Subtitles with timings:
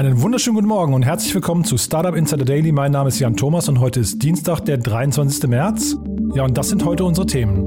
[0.00, 2.72] Einen wunderschönen guten Morgen und herzlich willkommen zu Startup Insider Daily.
[2.72, 5.46] Mein Name ist Jan Thomas und heute ist Dienstag, der 23.
[5.46, 5.94] März.
[6.34, 7.66] Ja, und das sind heute unsere Themen.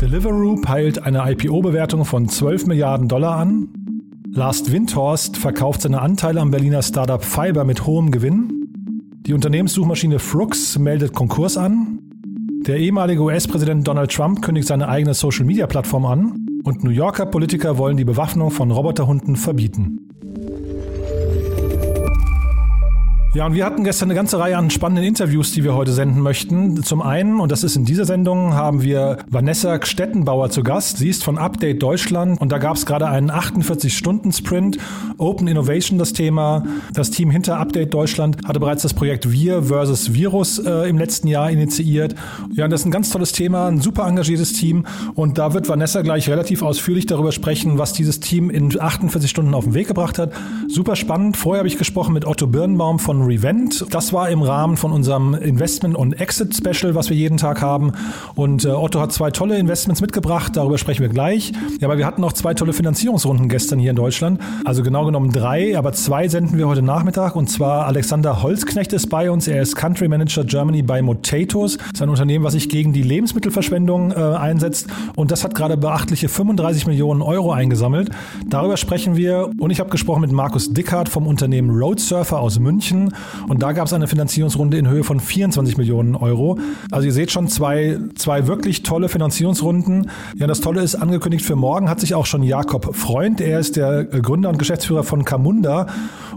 [0.00, 3.68] Deliveroo peilt eine IPO-Bewertung von 12 Milliarden Dollar an.
[4.32, 8.66] Last Windhorst verkauft seine Anteile am Berliner Startup Fiber mit hohem Gewinn.
[9.28, 12.00] Die Unternehmenssuchmaschine Frux meldet Konkurs an.
[12.66, 17.96] Der ehemalige US-Präsident Donald Trump kündigt seine eigene Social-Media-Plattform an und New Yorker Politiker wollen
[17.96, 20.05] die Bewaffnung von Roboterhunden verbieten.
[23.36, 26.22] Ja, und wir hatten gestern eine ganze Reihe an spannenden Interviews, die wir heute senden
[26.22, 26.82] möchten.
[26.82, 30.96] Zum einen, und das ist in dieser Sendung, haben wir Vanessa Stettenbauer zu Gast.
[30.96, 34.78] Sie ist von Update Deutschland und da gab es gerade einen 48-Stunden-Sprint.
[35.18, 36.64] Open Innovation das Thema.
[36.94, 41.28] Das Team hinter Update Deutschland hatte bereits das Projekt Wir versus Virus äh, im letzten
[41.28, 42.14] Jahr initiiert.
[42.54, 45.68] Ja, und das ist ein ganz tolles Thema, ein super engagiertes Team und da wird
[45.68, 49.88] Vanessa gleich relativ ausführlich darüber sprechen, was dieses Team in 48 Stunden auf den Weg
[49.88, 50.32] gebracht hat.
[50.68, 51.36] Super spannend.
[51.36, 53.84] Vorher habe ich gesprochen mit Otto Birnbaum von Revent.
[53.90, 57.92] Das war im Rahmen von unserem Investment- und Exit-Special, was wir jeden Tag haben.
[58.34, 61.52] Und äh, Otto hat zwei tolle Investments mitgebracht, darüber sprechen wir gleich.
[61.80, 64.40] Ja, aber wir hatten noch zwei tolle Finanzierungsrunden gestern hier in Deutschland.
[64.64, 67.36] Also genau genommen drei, aber zwei senden wir heute Nachmittag.
[67.36, 69.48] Und zwar Alexander Holzknecht ist bei uns.
[69.48, 71.76] Er ist Country Manager Germany bei Motatos.
[71.78, 74.86] Das ist ein Unternehmen, was sich gegen die Lebensmittelverschwendung äh, einsetzt.
[75.16, 78.10] Und das hat gerade beachtliche 35 Millionen Euro eingesammelt.
[78.48, 79.50] Darüber sprechen wir.
[79.58, 83.12] Und ich habe gesprochen mit Markus Dickhardt vom Unternehmen Roadsurfer aus München.
[83.48, 86.58] Und da gab es eine Finanzierungsrunde in Höhe von 24 Millionen Euro.
[86.90, 90.10] Also ihr seht schon zwei, zwei wirklich tolle Finanzierungsrunden.
[90.36, 93.40] Ja, das Tolle ist angekündigt für morgen hat sich auch schon Jakob Freund.
[93.40, 95.86] Er ist der Gründer und Geschäftsführer von Camunda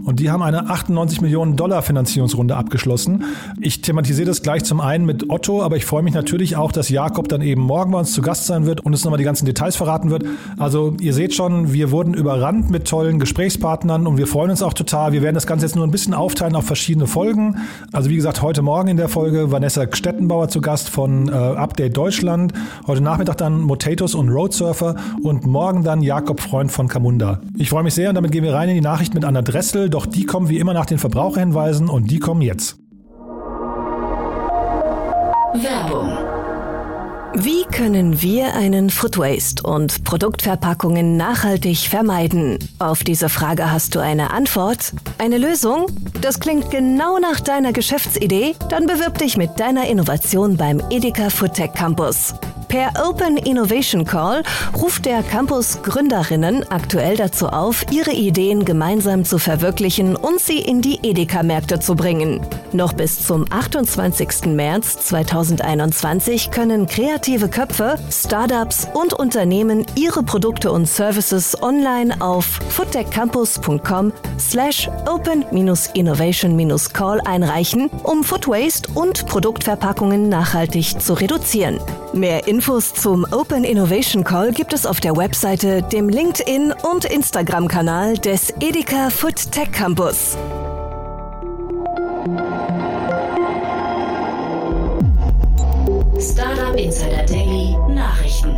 [0.04, 3.24] und die haben eine 98 Millionen Dollar Finanzierungsrunde abgeschlossen.
[3.60, 6.88] Ich thematisiere das gleich zum einen mit Otto, aber ich freue mich natürlich auch, dass
[6.88, 9.46] Jakob dann eben morgen bei uns zu Gast sein wird und uns nochmal die ganzen
[9.46, 10.24] Details verraten wird.
[10.58, 14.74] Also ihr seht schon, wir wurden überrannt mit tollen Gesprächspartnern und wir freuen uns auch
[14.74, 15.12] total.
[15.12, 17.56] Wir werden das Ganze jetzt nur ein bisschen aufteilen auf verschiedene Folgen.
[17.92, 21.96] Also wie gesagt, heute Morgen in der Folge Vanessa Stettenbauer zu Gast von äh, Update
[21.96, 22.52] Deutschland.
[22.86, 27.40] Heute Nachmittag dann Motatos und Roadsurfer und morgen dann Jakob Freund von Camunda.
[27.56, 29.90] Ich freue mich sehr und damit gehen wir rein in die Nachricht mit Anna Dressel,
[29.90, 32.78] doch die kommen wie immer nach den Verbraucherhinweisen und die kommen jetzt.
[35.54, 36.29] Werbung
[37.34, 42.58] wie können wir einen Food Waste und Produktverpackungen nachhaltig vermeiden?
[42.80, 44.92] Auf diese Frage hast du eine Antwort?
[45.18, 45.86] Eine Lösung?
[46.20, 48.56] Das klingt genau nach deiner Geschäftsidee?
[48.68, 52.34] Dann bewirb dich mit deiner Innovation beim Edeka Foodtech Campus.
[52.66, 54.44] Per Open Innovation Call
[54.76, 60.80] ruft der Campus Gründerinnen aktuell dazu auf, ihre Ideen gemeinsam zu verwirklichen und sie in
[60.80, 62.40] die Edeka-Märkte zu bringen.
[62.72, 64.46] Noch bis zum 28.
[64.54, 67.19] März 2021 können kreative
[67.50, 78.24] Köpfe, Startups und Unternehmen ihre Produkte und Services online auf foodtechcampus.com slash open-innovation-call einreichen, um
[78.24, 81.80] Food Waste und Produktverpackungen nachhaltig zu reduzieren.
[82.12, 88.18] Mehr Infos zum Open Innovation Call gibt es auf der Webseite, dem LinkedIn und Instagram-Kanal
[88.18, 90.36] des Edeka Food Tech Campus.
[96.20, 98.54] Startup Insider Daily Nachrichten.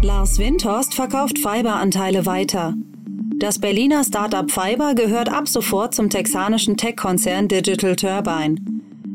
[0.00, 2.74] Lars Windhorst verkauft Fiber-Anteile weiter.
[3.38, 8.56] Das Berliner Startup Fiber gehört ab sofort zum texanischen Tech-Konzern Digital Turbine.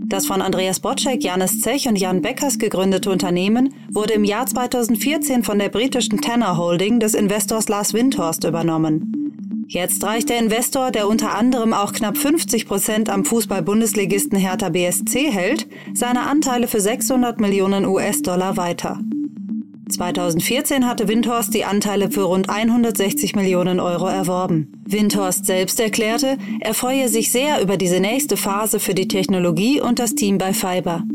[0.07, 5.43] Das von Andreas Botschek, Janis Zech und Jan Beckers gegründete Unternehmen wurde im Jahr 2014
[5.43, 9.30] von der britischen Tanner Holding des Investors Lars Windhorst übernommen.
[9.73, 15.31] Jetzt reicht der Investor, der unter anderem auch knapp 50 Prozent am Fußball-Bundesligisten Hertha BSC
[15.31, 18.99] hält, seine Anteile für 600 Millionen US-Dollar weiter.
[19.89, 24.73] 2014 hatte Windhorst die Anteile für rund 160 Millionen Euro erworben.
[24.85, 29.99] Windhorst selbst erklärte, er freue sich sehr über diese nächste Phase für die Technologie und
[29.99, 31.05] das Team bei Fiber.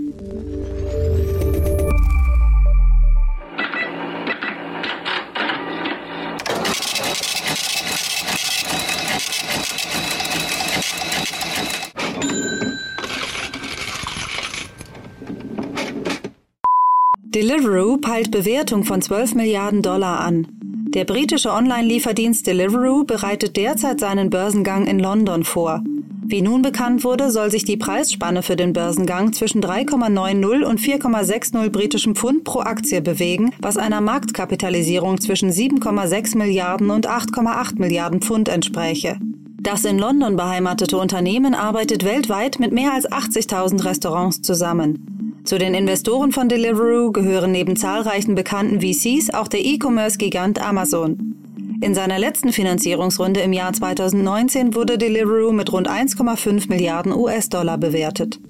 [17.66, 20.46] Deliveroo peilt Bewertung von 12 Milliarden Dollar an.
[20.94, 25.82] Der britische Online-Lieferdienst Deliveroo bereitet derzeit seinen Börsengang in London vor.
[26.24, 31.70] Wie nun bekannt wurde, soll sich die Preisspanne für den Börsengang zwischen 3,90 und 4,60
[31.70, 38.48] britischem Pfund pro Aktie bewegen, was einer Marktkapitalisierung zwischen 7,6 Milliarden und 8,8 Milliarden Pfund
[38.48, 39.18] entspräche.
[39.60, 45.15] Das in London beheimatete Unternehmen arbeitet weltweit mit mehr als 80.000 Restaurants zusammen.
[45.46, 51.36] Zu den Investoren von Deliveroo gehören neben zahlreichen bekannten VCs auch der E-Commerce-Gigant Amazon.
[51.80, 58.40] In seiner letzten Finanzierungsrunde im Jahr 2019 wurde Deliveroo mit rund 1,5 Milliarden US-Dollar bewertet.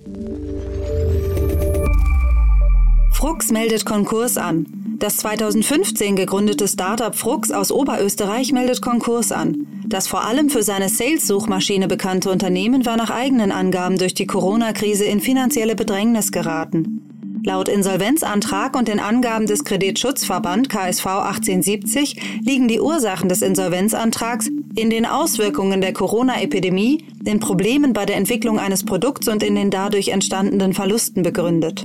[3.13, 4.76] Frux meldet Konkurs an.
[4.99, 9.67] Das 2015 gegründete Startup Frux aus Oberösterreich meldet Konkurs an.
[9.87, 15.05] Das vor allem für seine Sales-Suchmaschine bekannte Unternehmen war nach eigenen Angaben durch die Corona-Krise
[15.05, 17.43] in finanzielle Bedrängnis geraten.
[17.45, 24.89] Laut Insolvenzantrag und den Angaben des Kreditschutzverband KSV 1870 liegen die Ursachen des Insolvenzantrags in
[24.89, 30.09] den Auswirkungen der Corona-Epidemie, den Problemen bei der Entwicklung eines Produkts und in den dadurch
[30.09, 31.85] entstandenen Verlusten begründet.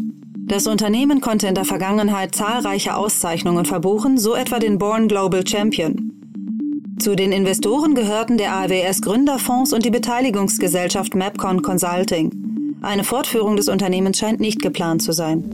[0.52, 6.12] Das Unternehmen konnte in der Vergangenheit zahlreiche Auszeichnungen verbuchen, so etwa den Born Global Champion.
[7.00, 12.78] Zu den Investoren gehörten der AWS Gründerfonds und die Beteiligungsgesellschaft Mapcon Consulting.
[12.82, 15.50] Eine Fortführung des Unternehmens scheint nicht geplant zu sein.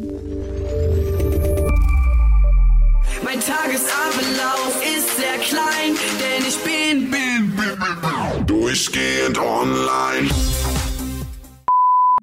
[3.24, 10.28] Mein Tagesablauf ist sehr klein, denn ich bin, bin, bin, bin durchgehend online.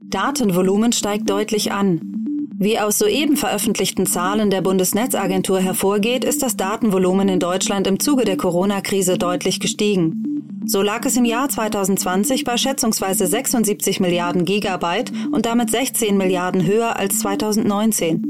[0.02, 2.23] Datenvolumen steigt deutlich an.
[2.56, 8.24] Wie aus soeben veröffentlichten Zahlen der Bundesnetzagentur hervorgeht, ist das Datenvolumen in Deutschland im Zuge
[8.24, 10.62] der Corona-Krise deutlich gestiegen.
[10.64, 16.64] So lag es im Jahr 2020 bei schätzungsweise 76 Milliarden Gigabyte und damit 16 Milliarden
[16.64, 18.22] höher als 2019.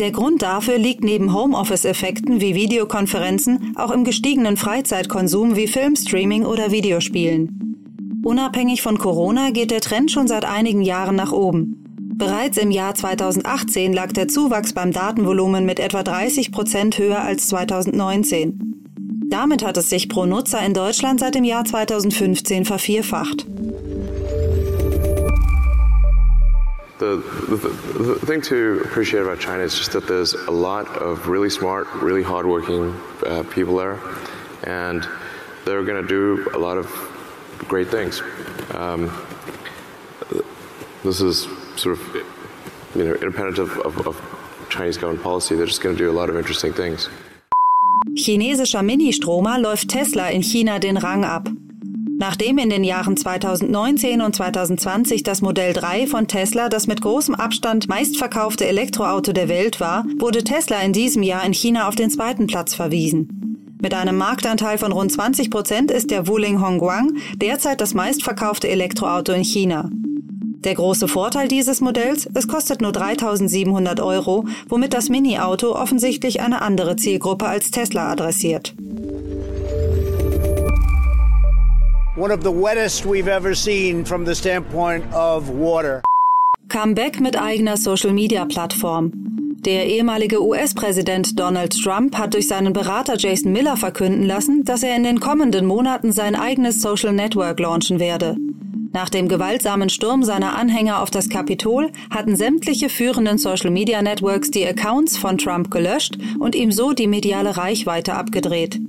[0.00, 6.72] Der Grund dafür liegt neben Homeoffice-Effekten wie Videokonferenzen auch im gestiegenen Freizeitkonsum wie Filmstreaming oder
[6.72, 8.20] Videospielen.
[8.24, 11.83] Unabhängig von Corona geht der Trend schon seit einigen Jahren nach oben.
[12.16, 17.48] Bereits im Jahr 2018 lag der Zuwachs beim Datenvolumen mit etwa 30 Prozent höher als
[17.48, 19.26] 2019.
[19.28, 23.46] Damit hat es sich pro Nutzer in Deutschland seit dem Jahr 2015 vervierfacht.
[27.00, 31.26] The, the, the, thing to appreciate about China is just that there's a lot of
[31.26, 32.94] really smart, really hardworking
[33.26, 33.98] uh, people there,
[34.62, 35.04] and
[35.64, 36.86] they're going to do a lot of
[37.66, 38.22] great things.
[38.72, 39.10] Um,
[41.02, 42.14] this is sort of,
[42.94, 44.20] you know, independent of, of,
[44.70, 47.08] Chinese government policy, they're just going to do a lot of interesting things.
[48.16, 51.48] Chinesischer Ministromer läuft Tesla in China den Rang ab.
[52.16, 57.34] Nachdem in den Jahren 2019 und 2020 das Modell 3 von Tesla das mit großem
[57.34, 62.10] Abstand meistverkaufte Elektroauto der Welt war, wurde Tesla in diesem Jahr in China auf den
[62.10, 63.76] zweiten Platz verwiesen.
[63.82, 69.32] Mit einem Marktanteil von rund 20 Prozent ist der Wuling Hongguang derzeit das meistverkaufte Elektroauto
[69.32, 69.90] in China.
[70.64, 76.62] Der große Vorteil dieses Modells, es kostet nur 3700 Euro, womit das Mini-Auto offensichtlich eine
[76.62, 78.74] andere Zielgruppe als Tesla adressiert.
[82.16, 86.00] One of the wettest we've ever seen from the standpoint of water.
[86.70, 89.12] Comeback mit eigener Social-Media-Plattform.
[89.66, 94.96] Der ehemalige US-Präsident Donald Trump hat durch seinen Berater Jason Miller verkünden lassen, dass er
[94.96, 98.36] in den kommenden Monaten sein eigenes Social Network launchen werde.
[98.94, 105.16] Nach dem gewaltsamen Sturm seiner Anhänger auf das Kapitol hatten sämtliche führenden Social-Media-Networks die Accounts
[105.16, 108.80] von Trump gelöscht und ihm so die mediale Reichweite abgedreht.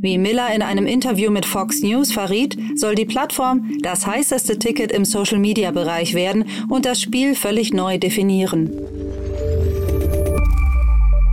[0.00, 4.90] Wie Miller in einem Interview mit Fox News verriet, soll die Plattform das heißeste Ticket
[4.90, 8.72] im Social-Media-Bereich werden und das Spiel völlig neu definieren.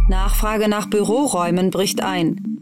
[0.07, 2.56] Nachfrage nach Büroräumen bricht ein.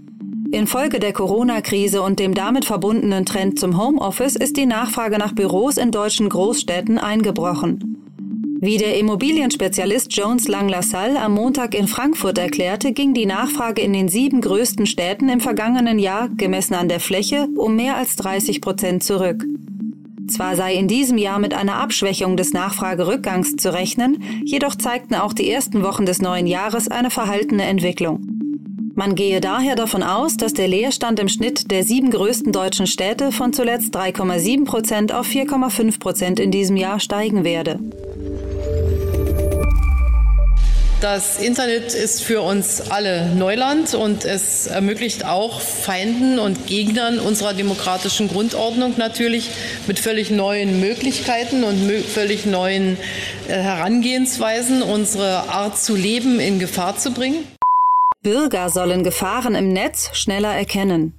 [0.55, 5.75] Infolge der Corona-Krise und dem damit verbundenen Trend zum Homeoffice ist die Nachfrage nach Büros
[5.75, 7.97] in deutschen Großstädten eingebrochen.
[8.62, 14.07] Wie der Immobilienspezialist Jones Lang-LaSalle am Montag in Frankfurt erklärte, ging die Nachfrage in den
[14.07, 19.03] sieben größten Städten im vergangenen Jahr, gemessen an der Fläche, um mehr als 30 Prozent
[19.03, 19.43] zurück.
[20.29, 25.33] Zwar sei in diesem Jahr mit einer Abschwächung des Nachfragerückgangs zu rechnen, jedoch zeigten auch
[25.33, 28.34] die ersten Wochen des neuen Jahres eine verhaltene Entwicklung.
[28.97, 33.33] Man gehe daher davon aus, dass der Leerstand im Schnitt der sieben größten deutschen Städte
[33.33, 37.77] von zuletzt 3,7 Prozent auf 4,5 Prozent in diesem Jahr steigen werde.
[41.01, 47.53] Das Internet ist für uns alle Neuland und es ermöglicht auch Feinden und Gegnern unserer
[47.53, 49.49] demokratischen Grundordnung natürlich
[49.87, 52.97] mit völlig neuen Möglichkeiten und völlig neuen
[53.49, 57.43] äh, Herangehensweisen unsere Art zu leben in Gefahr zu bringen.
[58.25, 61.13] Bürger sollen Gefahren im Netz schneller erkennen.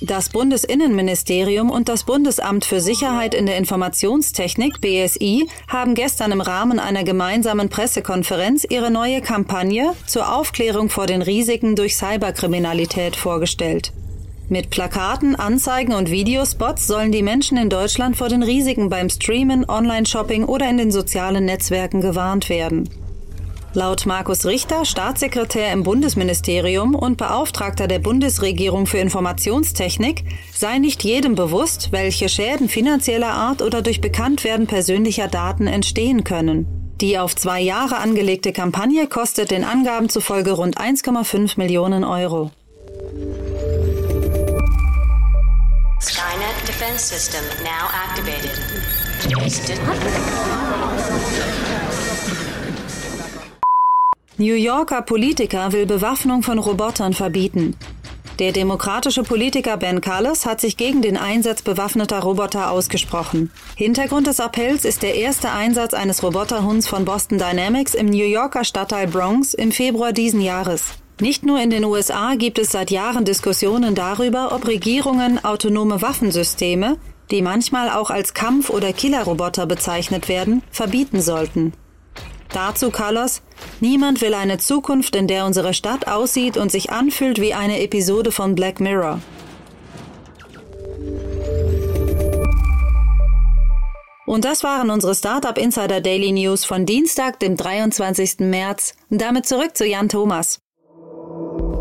[0.00, 6.78] Das Bundesinnenministerium und das Bundesamt für Sicherheit in der Informationstechnik BSI haben gestern im Rahmen
[6.78, 13.92] einer gemeinsamen Pressekonferenz ihre neue Kampagne zur Aufklärung vor den Risiken durch Cyberkriminalität vorgestellt.
[14.48, 19.68] Mit Plakaten, Anzeigen und Videospots sollen die Menschen in Deutschland vor den Risiken beim Streamen,
[19.68, 22.88] Online-Shopping oder in den sozialen Netzwerken gewarnt werden.
[23.76, 31.34] Laut Markus Richter, Staatssekretär im Bundesministerium und Beauftragter der Bundesregierung für Informationstechnik, sei nicht jedem
[31.34, 36.94] bewusst, welche Schäden finanzieller Art oder durch Bekanntwerden persönlicher Daten entstehen können.
[37.02, 42.52] Die auf zwei Jahre angelegte Kampagne kostet den Angaben zufolge rund 1,5 Millionen Euro.
[46.00, 48.58] Skynet Defense System now activated.
[54.38, 57.74] New Yorker Politiker will Bewaffnung von Robotern verbieten.
[58.38, 63.50] Der demokratische Politiker Ben Callis hat sich gegen den Einsatz bewaffneter Roboter ausgesprochen.
[63.76, 68.64] Hintergrund des Appells ist der erste Einsatz eines Roboterhunds von Boston Dynamics im New Yorker
[68.64, 70.84] Stadtteil Bronx im Februar diesen Jahres.
[71.18, 76.98] Nicht nur in den USA gibt es seit Jahren Diskussionen darüber, ob Regierungen autonome Waffensysteme,
[77.30, 81.72] die manchmal auch als Kampf- oder Killerroboter bezeichnet werden, verbieten sollten.
[82.52, 83.40] Dazu Carlos,
[83.80, 88.32] niemand will eine Zukunft, in der unsere Stadt aussieht und sich anfühlt wie eine Episode
[88.32, 89.20] von Black Mirror.
[94.26, 98.40] Und das waren unsere Startup Insider Daily News von Dienstag, dem 23.
[98.40, 98.94] März.
[99.08, 100.60] Damit zurück zu Jan Thomas.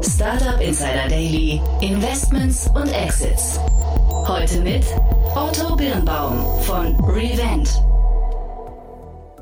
[0.01, 3.60] Startup Insider Daily, Investments und Exits.
[4.27, 4.84] Heute mit
[5.36, 7.70] Otto Birnbaum von Revent.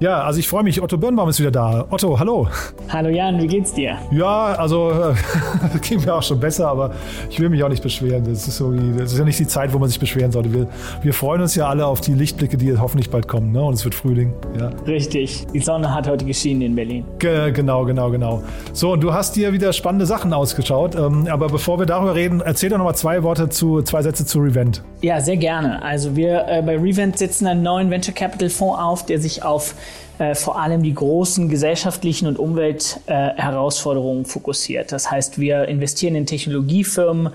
[0.03, 0.81] Ja, also ich freue mich.
[0.81, 1.87] Otto Birnbaum ist wieder da.
[1.89, 2.49] Otto, hallo.
[2.89, 3.97] Hallo Jan, wie geht's dir?
[4.11, 6.91] Ja, also äh, ging mir auch schon besser, aber
[7.29, 8.25] ich will mich auch nicht beschweren.
[8.25, 10.53] Das ist, so wie, das ist ja nicht die Zeit, wo man sich beschweren sollte.
[10.53, 10.67] Wir,
[11.01, 13.53] wir freuen uns ja alle auf die Lichtblicke, die hoffentlich bald kommen.
[13.53, 13.63] Ne?
[13.63, 14.33] Und es wird Frühling.
[14.59, 14.71] Ja.
[14.85, 15.47] Richtig.
[15.53, 17.05] Die Sonne hat heute geschienen in Berlin.
[17.19, 18.43] Ge genau, genau, genau.
[18.73, 20.95] So, und du hast dir wieder spannende Sachen ausgeschaut.
[20.95, 24.39] Ähm, aber bevor wir darüber reden, erzähl doch nochmal zwei Worte zu, zwei Sätze zu
[24.39, 24.83] Revent.
[25.01, 25.81] Ja, sehr gerne.
[25.81, 29.75] Also wir äh, bei Revent setzen einen neuen Venture Capital Fonds auf, der sich auf
[30.19, 34.91] äh, vor allem die großen gesellschaftlichen und Umweltherausforderungen äh, fokussiert.
[34.91, 37.29] Das heißt, wir investieren in Technologiefirmen,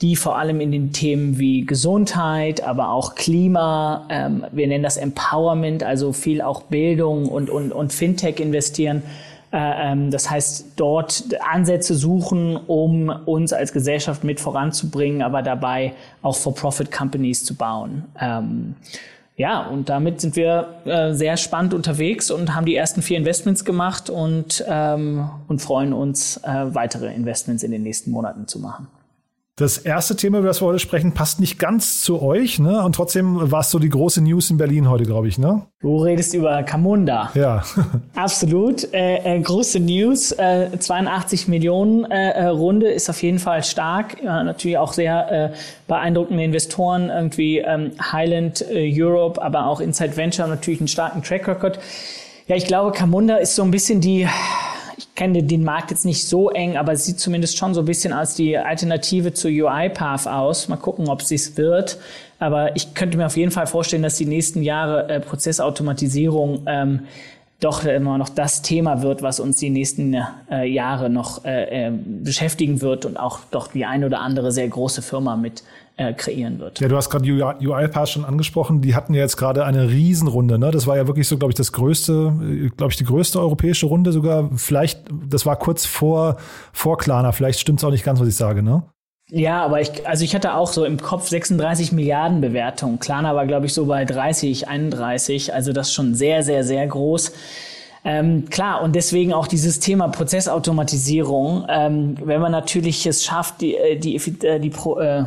[0.00, 4.96] die vor allem in den Themen wie Gesundheit, aber auch Klima, ähm, wir nennen das
[4.96, 9.02] Empowerment, also viel auch Bildung und, und, und Fintech investieren.
[9.52, 15.92] Äh, ähm, das heißt, dort Ansätze suchen, um uns als Gesellschaft mit voranzubringen, aber dabei
[16.22, 18.04] auch For-Profit-Companies zu bauen.
[18.18, 18.74] Ähm,
[19.36, 23.64] ja, und damit sind wir äh, sehr spannend unterwegs und haben die ersten vier Investments
[23.64, 28.88] gemacht und, ähm, und freuen uns, äh, weitere Investments in den nächsten Monaten zu machen.
[29.56, 32.82] Das erste Thema, über das wir heute sprechen, passt nicht ganz zu euch, ne?
[32.82, 35.66] Und trotzdem war es so die große News in Berlin heute, glaube ich, ne?
[35.82, 37.30] Du redest über Camunda.
[37.34, 37.62] Ja.
[38.14, 38.90] Absolut.
[38.94, 40.32] Äh, äh, große News.
[40.32, 44.22] Äh, 82 Millionen äh, äh, Runde ist auf jeden Fall stark.
[44.22, 45.56] Ja, natürlich auch sehr äh,
[45.86, 51.78] beeindruckende Investoren, irgendwie ähm, Highland Europe, aber auch Inside Venture natürlich einen starken Track Record.
[52.46, 54.26] Ja, ich glaube, Camunda ist so ein bisschen die
[55.14, 58.12] kenne den Markt jetzt nicht so eng, aber es sieht zumindest schon so ein bisschen
[58.12, 60.68] als die Alternative zu UiPath aus.
[60.68, 61.98] Mal gucken, ob es dies wird.
[62.38, 67.00] Aber ich könnte mir auf jeden Fall vorstellen, dass die nächsten Jahre äh, Prozessautomatisierung ähm,
[67.60, 70.16] doch immer noch das Thema wird, was uns die nächsten
[70.50, 74.66] äh, Jahre noch äh, äh, beschäftigen wird und auch doch die eine oder andere sehr
[74.66, 75.62] große Firma mit
[75.96, 76.80] äh, kreieren wird.
[76.80, 78.80] Ja, du hast gerade UiPath schon angesprochen.
[78.80, 80.58] Die hatten ja jetzt gerade eine Riesenrunde.
[80.58, 80.70] Ne?
[80.70, 83.86] Das war ja wirklich so, glaube ich, das größte, äh, glaube ich, die größte europäische
[83.86, 84.50] Runde sogar.
[84.56, 86.36] Vielleicht, das war kurz vor,
[86.72, 87.32] vor Klarna.
[87.32, 88.84] Vielleicht stimmt es auch nicht ganz, was ich sage, ne?
[89.34, 92.98] Ja, aber ich, also ich hatte auch so im Kopf 36 Milliarden Bewertungen.
[92.98, 95.54] Klarna war, glaube ich, so bei 30, 31.
[95.54, 97.32] Also das schon sehr, sehr, sehr groß.
[98.04, 101.66] Ähm, klar, und deswegen auch dieses Thema Prozessautomatisierung.
[101.68, 105.24] Ähm, wenn man natürlich es schafft, die, äh, die, äh, die, die, äh,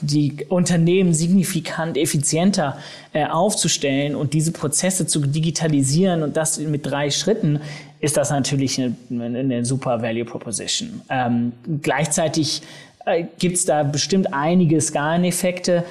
[0.00, 2.78] die Unternehmen signifikant effizienter
[3.12, 7.60] äh, aufzustellen und diese Prozesse zu digitalisieren und das mit drei Schritten,
[8.00, 11.00] ist das natürlich eine, eine super Value Proposition.
[11.08, 12.62] Ähm, gleichzeitig
[13.06, 15.84] äh, gibt es da bestimmt einige Skaleneffekte.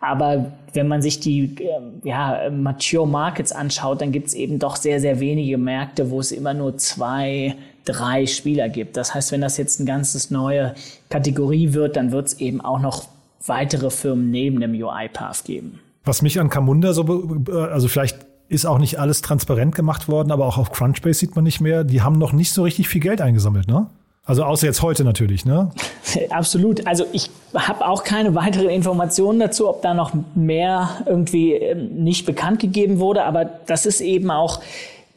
[0.00, 4.76] Aber wenn man sich die ähm, ja, Mature Markets anschaut, dann gibt es eben doch
[4.76, 7.54] sehr, sehr wenige Märkte, wo es immer nur zwei,
[7.84, 8.96] drei Spieler gibt.
[8.96, 10.74] Das heißt, wenn das jetzt ein ganzes neue
[11.10, 13.08] Kategorie wird, dann wird es eben auch noch
[13.46, 15.80] weitere Firmen neben dem UiPath geben.
[16.04, 17.04] Was mich an Camunda so,
[17.52, 21.44] also vielleicht ist auch nicht alles transparent gemacht worden, aber auch auf Crunchbase sieht man
[21.44, 21.84] nicht mehr.
[21.84, 23.86] Die haben noch nicht so richtig viel Geld eingesammelt, ne?
[24.30, 25.72] Also außer jetzt heute natürlich, ne?
[26.30, 26.86] Absolut.
[26.86, 32.26] Also ich habe auch keine weiteren Informationen dazu, ob da noch mehr irgendwie ähm, nicht
[32.26, 33.24] bekannt gegeben wurde.
[33.24, 34.60] Aber das ist eben auch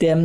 [0.02, 0.18] der,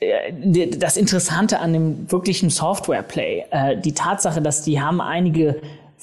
[0.00, 3.46] äh, das Interessante an dem wirklichen Software-Play.
[3.50, 5.62] Äh, die Tatsache, dass die haben einige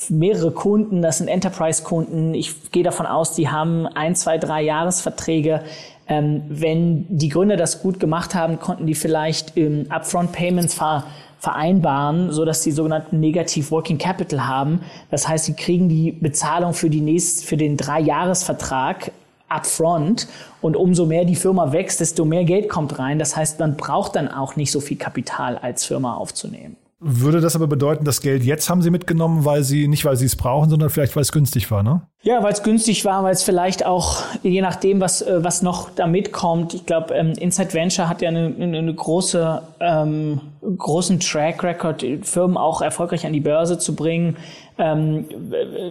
[0.09, 2.33] mehrere Kunden, das sind Enterprise-Kunden.
[2.33, 5.61] Ich gehe davon aus, die haben ein, zwei, drei Jahresverträge.
[6.07, 11.03] Ähm, wenn die Gründer das gut gemacht haben, konnten die vielleicht ähm, Upfront Payments ver
[11.43, 14.79] vereinbaren, so dass sie sogenannten Negative Working Capital haben.
[15.11, 19.11] Das heißt, sie kriegen die Bezahlung für die nächst, für den Dreijahresvertrag
[19.49, 20.29] upfront
[20.61, 23.19] und umso mehr die Firma wächst, desto mehr Geld kommt rein.
[23.19, 26.77] Das heißt, man braucht dann auch nicht so viel Kapital als Firma aufzunehmen.
[27.05, 30.25] Würde das aber bedeuten, das Geld jetzt haben Sie mitgenommen, weil Sie nicht, weil Sie
[30.25, 32.03] es brauchen, sondern vielleicht, weil es günstig war, ne?
[32.21, 35.89] Ja, weil es günstig war, weil es vielleicht auch, je nachdem, was, äh, was noch
[35.89, 36.73] da mitkommt.
[36.73, 40.39] Ich glaube, ähm, Inside Venture hat ja eine, eine große, ähm,
[40.77, 44.37] großen Track Record, Firmen auch erfolgreich an die Börse zu bringen,
[44.77, 45.25] ähm,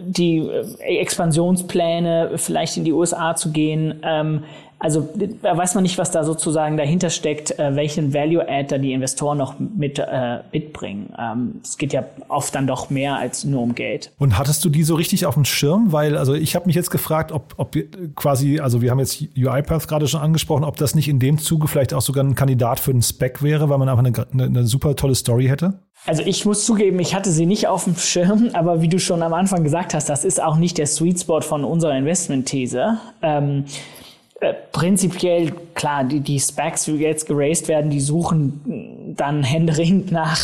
[0.07, 4.01] die äh, Expansionspläne, vielleicht in die USA zu gehen.
[4.03, 4.45] Ähm,
[4.83, 5.07] also
[5.41, 9.37] da weiß man nicht, was da sozusagen dahinter steckt, äh, welchen Value-Add da die Investoren
[9.37, 11.13] noch mit, äh, mitbringen.
[11.17, 14.11] Ähm, es geht ja oft dann doch mehr als nur um Geld.
[14.19, 15.93] Und hattest du die so richtig auf dem Schirm?
[15.93, 17.77] Weil, also ich habe mich jetzt gefragt, ob, ob
[18.15, 21.69] quasi, also wir haben jetzt UiPath gerade schon angesprochen, ob das nicht in dem Zuge
[21.69, 24.67] vielleicht auch sogar ein Kandidat für einen Spec wäre, weil man einfach eine, eine, eine
[24.67, 25.75] super tolle Story hätte?
[26.05, 29.23] Also ich muss zugeben, ich hatte sie nicht auf dem Schirm, aber wie du schon
[29.23, 32.97] am Anfang gesagt hast, das ist auch nicht der Sweet Spot von unserer Investment-These.
[33.21, 34.02] Ähm, äh,
[34.51, 40.39] prinzipiell, klar, die, die Specs, die jetzt geraced werden, die suchen dann händeringend nach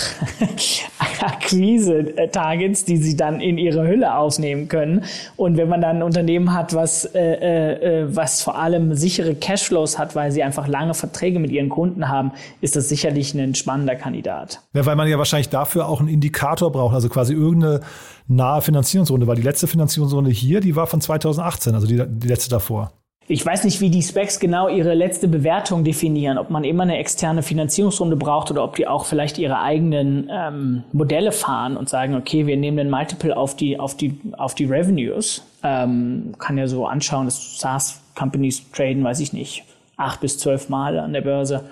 [1.21, 5.03] Akquise-Targets, die sie dann in ihre Hülle aufnehmen können.
[5.35, 9.35] Und wenn man dann ein Unternehmen hat, was, äh, äh, äh, was vor allem sichere
[9.35, 13.55] Cashflows hat, weil sie einfach lange Verträge mit ihren Kunden haben, ist das sicherlich ein
[13.55, 14.61] spannender Kandidat.
[14.73, 17.81] Ja, weil man ja wahrscheinlich dafür auch einen Indikator braucht, also quasi irgendeine
[18.27, 22.49] nahe Finanzierungsrunde, weil die letzte Finanzierungsrunde hier, die war von 2018, also die, die letzte
[22.49, 22.91] davor.
[23.31, 26.97] Ich weiß nicht, wie die Specs genau ihre letzte Bewertung definieren, ob man immer eine
[26.97, 32.15] externe Finanzierungsrunde braucht oder ob die auch vielleicht ihre eigenen ähm, Modelle fahren und sagen,
[32.15, 35.43] okay, wir nehmen den Multiple auf die, auf die, auf die Revenues.
[35.61, 39.63] Ähm, kann ja so anschauen, dass SaaS-Companies traden, weiß ich nicht,
[39.95, 41.65] acht bis zwölf Mal an der Börse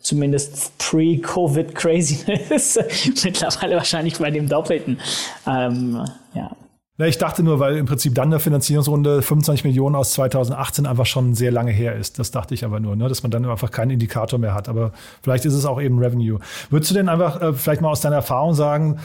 [0.00, 2.76] zumindest pre-Covid Craziness,
[3.24, 4.98] mittlerweile wahrscheinlich bei dem Doppelten.
[5.46, 6.50] Ähm, ja.
[6.96, 11.06] Na, ich dachte nur, weil im Prinzip dann eine Finanzierungsrunde 25 Millionen aus 2018 einfach
[11.06, 12.20] schon sehr lange her ist.
[12.20, 13.08] Das dachte ich aber nur, ne?
[13.08, 14.68] dass man dann einfach keinen Indikator mehr hat.
[14.68, 16.38] Aber vielleicht ist es auch eben Revenue.
[16.70, 19.00] Würdest du denn einfach äh, vielleicht mal aus deiner Erfahrung sagen,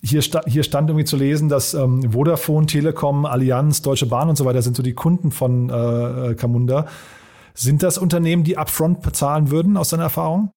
[0.00, 4.36] hier, sta hier stand irgendwie zu lesen, dass ähm, Vodafone, Telekom, Allianz, Deutsche Bahn und
[4.36, 6.86] so weiter sind so die Kunden von äh, Camunda.
[7.54, 10.50] Sind das Unternehmen, die upfront bezahlen würden, aus deiner Erfahrung?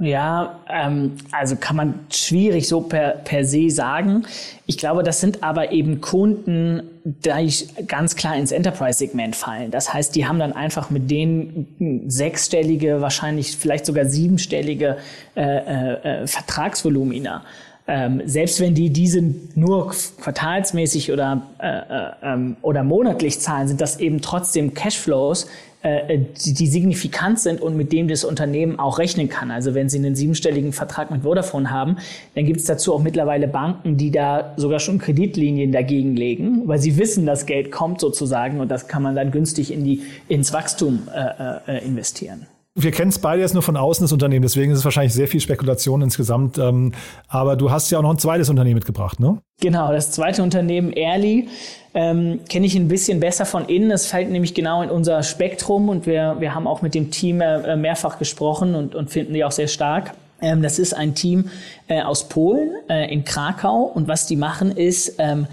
[0.00, 4.24] Ja, ähm, also kann man schwierig so per, per se sagen.
[4.66, 7.52] Ich glaube, das sind aber eben Kunden, die
[7.86, 9.70] ganz klar ins Enterprise-Segment fallen.
[9.70, 14.96] Das heißt, die haben dann einfach mit denen sechsstellige, wahrscheinlich vielleicht sogar siebenstellige
[15.36, 17.44] äh, äh, äh Vertragsvolumina.
[17.86, 19.22] Ähm, selbst wenn die diese
[19.54, 25.46] nur quartalsmäßig oder, äh, äh, ähm, oder monatlich zahlen, sind das eben trotzdem Cashflows,
[25.84, 29.50] äh, die, die signifikant sind und mit dem das Unternehmen auch rechnen kann.
[29.50, 31.98] Also wenn Sie einen siebenstelligen Vertrag mit Vodafone haben,
[32.34, 36.78] dann gibt es dazu auch mittlerweile Banken, die da sogar schon Kreditlinien dagegen legen, weil
[36.78, 40.54] sie wissen, dass Geld kommt sozusagen und das kann man dann günstig in die, ins
[40.54, 42.46] Wachstum äh, äh, investieren.
[42.76, 45.28] Wir kennen es beide jetzt nur von außen, das Unternehmen, deswegen ist es wahrscheinlich sehr
[45.28, 46.58] viel Spekulation insgesamt.
[46.58, 46.92] Ähm,
[47.28, 49.38] aber du hast ja auch noch ein zweites Unternehmen mitgebracht, ne?
[49.60, 51.48] Genau, das zweite Unternehmen, Airly,
[51.94, 53.92] ähm, kenne ich ein bisschen besser von innen.
[53.92, 57.40] Es fällt nämlich genau in unser Spektrum und wir, wir haben auch mit dem Team
[57.40, 60.14] äh, mehrfach gesprochen und, und finden die auch sehr stark.
[60.42, 61.50] Ähm, das ist ein Team
[61.86, 65.46] äh, aus Polen äh, in Krakau und was die machen ist, ähm,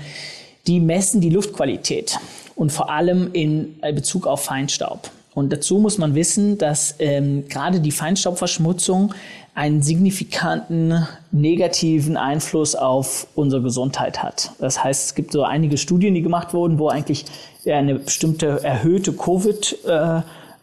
[0.66, 2.18] die messen die Luftqualität
[2.56, 5.12] und vor allem in äh, Bezug auf Feinstaub.
[5.34, 9.14] Und dazu muss man wissen, dass ähm, gerade die Feinstaubverschmutzung
[9.54, 14.52] einen signifikanten negativen Einfluss auf unsere Gesundheit hat.
[14.60, 17.26] Das heißt, es gibt so einige Studien, die gemacht wurden, wo eigentlich
[17.66, 20.22] eine bestimmte erhöhte Covid äh,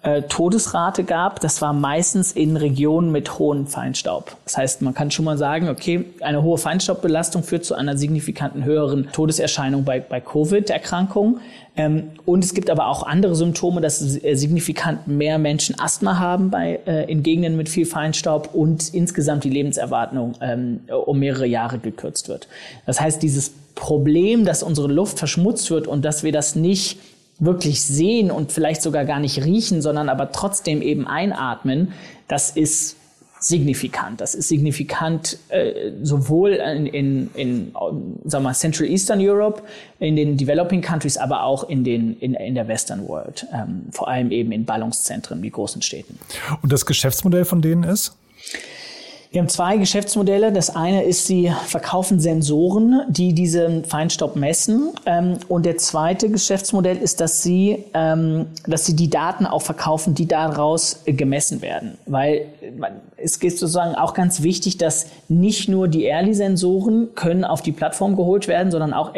[0.09, 4.37] äh, Todesrate gab, das war meistens in Regionen mit hohem Feinstaub.
[4.45, 8.65] Das heißt, man kann schon mal sagen, okay, eine hohe Feinstaubbelastung führt zu einer signifikanten
[8.65, 11.41] höheren Todeserscheinung bei, bei Covid-Erkrankungen.
[11.77, 16.81] Ähm, und es gibt aber auch andere Symptome, dass signifikant mehr Menschen Asthma haben bei,
[16.87, 22.29] äh, in Gegenden mit viel Feinstaub und insgesamt die Lebenserwartung ähm, um mehrere Jahre gekürzt
[22.29, 22.49] wird.
[22.87, 26.99] Das heißt, dieses Problem, dass unsere Luft verschmutzt wird und dass wir das nicht
[27.39, 31.93] wirklich sehen und vielleicht sogar gar nicht riechen, sondern aber trotzdem eben einatmen,
[32.27, 32.97] das ist
[33.41, 34.21] signifikant.
[34.21, 37.73] Das ist signifikant äh, sowohl in, in, in
[38.25, 39.63] sagen wir, Central Eastern Europe,
[40.01, 44.09] in den Developing Countries, aber auch in, den, in, in der Western World, ähm, vor
[44.09, 46.19] allem eben in Ballungszentren wie großen Städten.
[46.63, 48.17] Und das Geschäftsmodell von denen ist?
[49.31, 50.53] Wir haben zwei Geschäftsmodelle.
[50.53, 54.91] Das eine ist, sie verkaufen Sensoren, die diesen Feinstaub messen.
[55.05, 60.15] Ähm, und der zweite Geschäftsmodell ist, dass sie, ähm, dass sie die Daten auch verkaufen,
[60.15, 61.99] die daraus gemessen werden.
[62.07, 62.47] Weil
[63.19, 68.17] es geht sozusagen auch ganz wichtig, dass nicht nur die Early-Sensoren können auf die Plattform
[68.17, 69.13] geholt werden, sondern auch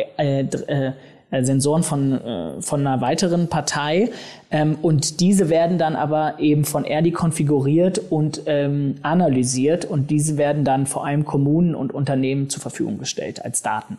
[1.31, 4.11] äh, Sensoren von, äh, von einer weiteren Partei.
[4.51, 10.37] Ähm, und diese werden dann aber eben von Erdi konfiguriert und ähm, analysiert und diese
[10.37, 13.99] werden dann vor allem Kommunen und Unternehmen zur Verfügung gestellt als Daten.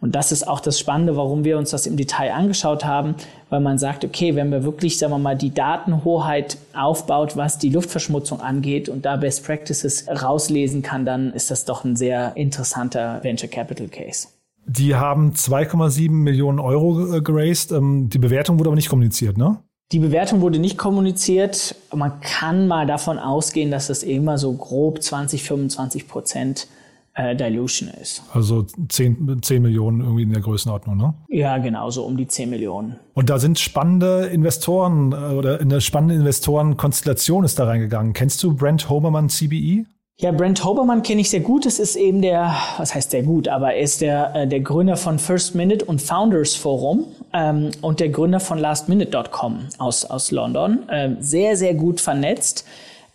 [0.00, 3.16] Und das ist auch das Spannende, warum wir uns das im Detail angeschaut haben,
[3.50, 7.70] weil man sagt, okay, wenn wir wirklich, sagen wir mal, die Datenhoheit aufbaut, was die
[7.70, 13.18] Luftverschmutzung angeht und da Best Practices rauslesen kann, dann ist das doch ein sehr interessanter
[13.24, 14.28] Venture Capital Case.
[14.68, 17.72] Die haben 2,7 Millionen Euro äh, geraced.
[17.72, 19.58] Ähm, die Bewertung wurde aber nicht kommuniziert, ne?
[19.90, 21.74] Die Bewertung wurde nicht kommuniziert.
[21.94, 26.68] Man kann mal davon ausgehen, dass es immer so grob 20, 25 Prozent
[27.14, 28.22] äh, Dilution ist.
[28.32, 31.14] Also 10, 10 Millionen irgendwie in der Größenordnung, ne?
[31.28, 32.96] Ja, genau, so um die 10 Millionen.
[33.14, 38.12] Und da sind spannende Investoren äh, oder eine spannende Investorenkonstellation ist da reingegangen.
[38.12, 39.86] Kennst du Brent Hoberman CBE?
[40.20, 41.64] Ja, Brent Hoberman kenne ich sehr gut.
[41.64, 44.96] Es ist eben der, was heißt sehr gut, aber er ist der, äh, der Gründer
[44.96, 50.80] von First Minute und Founders Forum ähm, und der Gründer von lastminute.com aus, aus London.
[50.90, 52.64] Ähm, sehr, sehr gut vernetzt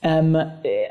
[0.04, 0.38] ähm,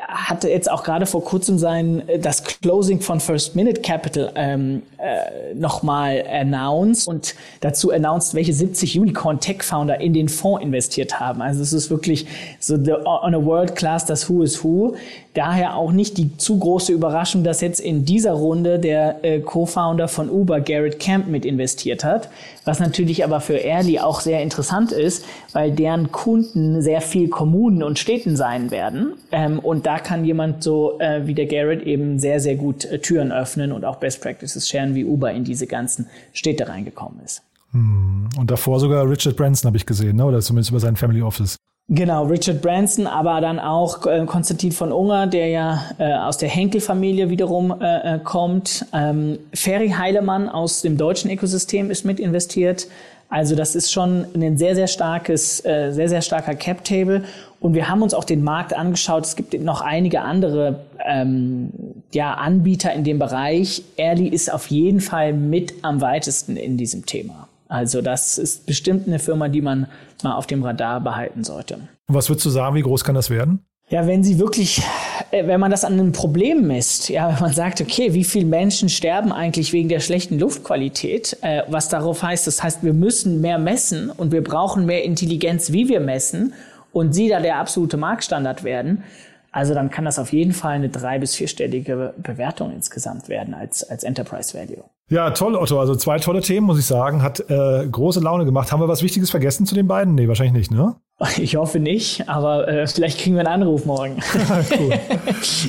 [0.08, 5.54] hatte jetzt auch gerade vor kurzem sein das Closing von First Minute Capital ähm, äh,
[5.54, 11.42] nochmal announced und dazu announced, welche 70 Unicorn Tech Founder in den Fonds investiert haben.
[11.42, 12.26] Also es ist wirklich
[12.58, 14.94] so the, on a world class das Who is Who.
[15.34, 20.08] Daher auch nicht die zu große Überraschung, dass jetzt in dieser Runde der äh, Co-Founder
[20.08, 22.28] von Uber, Garrett Camp, mit investiert hat.
[22.64, 27.82] Was natürlich aber für Early auch sehr interessant ist, weil deren Kunden sehr viel Kommunen
[27.82, 29.14] und Städten sein werden.
[29.32, 32.98] Ähm, und da kann jemand so äh, wie der Garrett eben sehr, sehr gut äh,
[33.00, 37.42] Türen öffnen und auch Best Practices sharen, wie Uber in diese ganzen Städte reingekommen ist.
[37.72, 38.28] Hm.
[38.38, 40.24] Und davor sogar Richard Branson habe ich gesehen, ne?
[40.24, 41.56] oder zumindest über sein Family Office.
[41.94, 46.48] Genau, Richard Branson, aber dann auch äh, Konstantin von Unger, der ja äh, aus der
[46.48, 48.86] Henkel-Familie wiederum äh, äh, kommt.
[48.94, 52.86] Ähm, Ferry Heilemann aus dem deutschen Ökosystem ist mit investiert.
[53.28, 57.24] Also das ist schon ein sehr, sehr starkes, äh, sehr, sehr starker Cap-Table.
[57.60, 59.26] Und wir haben uns auch den Markt angeschaut.
[59.26, 61.72] Es gibt noch einige andere ähm,
[62.10, 63.82] ja, Anbieter in dem Bereich.
[63.98, 67.48] Early ist auf jeden Fall mit am weitesten in diesem Thema.
[67.72, 69.86] Also das ist bestimmt eine Firma, die man
[70.22, 71.78] mal auf dem Radar behalten sollte.
[72.06, 73.64] Was würdest du sagen, wie groß kann das werden?
[73.88, 74.82] Ja, wenn sie wirklich,
[75.30, 78.44] äh, wenn man das an einem Problem misst, ja, wenn man sagt, okay, wie viele
[78.44, 83.40] Menschen sterben eigentlich wegen der schlechten Luftqualität, äh, was darauf heißt, das heißt, wir müssen
[83.40, 86.52] mehr messen und wir brauchen mehr Intelligenz, wie wir messen
[86.92, 89.02] und sie da der absolute Marktstandard werden,
[89.50, 93.82] also dann kann das auf jeden Fall eine drei- bis vierstellige Bewertung insgesamt werden als,
[93.82, 94.84] als Enterprise Value.
[95.10, 95.78] Ja, toll, Otto.
[95.78, 97.22] Also zwei tolle Themen, muss ich sagen.
[97.22, 98.72] Hat äh, große Laune gemacht.
[98.72, 100.14] Haben wir was Wichtiges vergessen zu den beiden?
[100.14, 100.96] Nee, wahrscheinlich nicht, ne?
[101.38, 104.16] Ich hoffe nicht, aber äh, vielleicht kriegen wir einen Anruf morgen.
[104.78, 104.98] cool.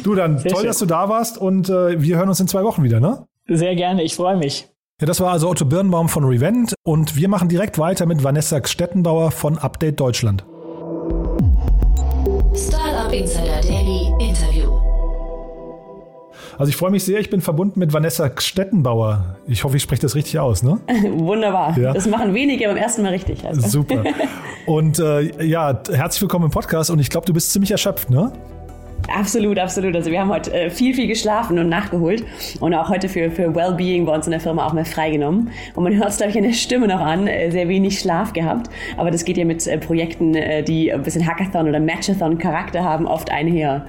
[0.03, 0.67] Du, dann Sehr toll, schön.
[0.67, 3.27] dass du da warst und äh, wir hören uns in zwei Wochen wieder, ne?
[3.47, 4.67] Sehr gerne, ich freue mich.
[4.99, 8.61] Ja, das war also Otto Birnbaum von Revent und wir machen direkt weiter mit Vanessa
[8.65, 10.45] Stettenbauer von Update Deutschland.
[12.55, 13.61] Startup Insider.
[16.57, 19.37] Also ich freue mich sehr, ich bin verbunden mit Vanessa Stettenbauer.
[19.47, 20.79] Ich hoffe, ich spreche das richtig aus, ne?
[21.11, 21.77] Wunderbar.
[21.77, 21.93] Ja.
[21.93, 23.45] Das machen wenige beim ersten Mal richtig.
[23.45, 23.67] Also.
[23.67, 24.03] Super.
[24.65, 28.31] Und äh, ja, herzlich willkommen im Podcast und ich glaube, du bist ziemlich erschöpft, ne?
[29.07, 29.95] Absolut, absolut.
[29.95, 32.23] Also wir haben heute äh, viel, viel geschlafen und nachgeholt
[32.59, 35.49] und auch heute für, für Wellbeing bei uns in der Firma auch mal freigenommen.
[35.75, 38.33] Und man hört es, glaube ich, in der Stimme noch an, äh, sehr wenig Schlaf
[38.33, 38.69] gehabt.
[38.97, 40.33] Aber das geht ja mit äh, Projekten,
[40.67, 43.85] die ein bisschen Hackathon oder Matchathon Charakter haben, oft einher.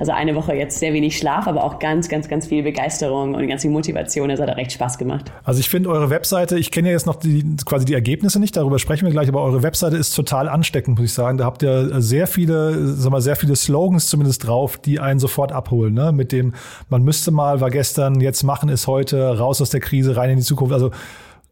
[0.00, 3.46] Also eine Woche jetzt sehr wenig Schlaf, aber auch ganz, ganz, ganz viel Begeisterung und
[3.46, 4.30] ganz viel Motivation.
[4.30, 5.30] Es hat auch recht Spaß gemacht.
[5.44, 8.56] Also ich finde eure Webseite, ich kenne ja jetzt noch die, quasi die Ergebnisse nicht,
[8.56, 11.38] darüber sprechen wir gleich, aber eure Webseite ist total ansteckend, muss ich sagen.
[11.38, 15.20] Da habt ihr sehr viele, sag mal, sehr viele Slogans zumindest drauf drauf, die einen
[15.20, 15.94] sofort abholen.
[15.94, 16.12] Ne?
[16.12, 16.54] Mit dem,
[16.88, 20.38] man müsste mal, war gestern, jetzt machen ist heute, raus aus der Krise, rein in
[20.38, 20.72] die Zukunft.
[20.72, 20.90] Also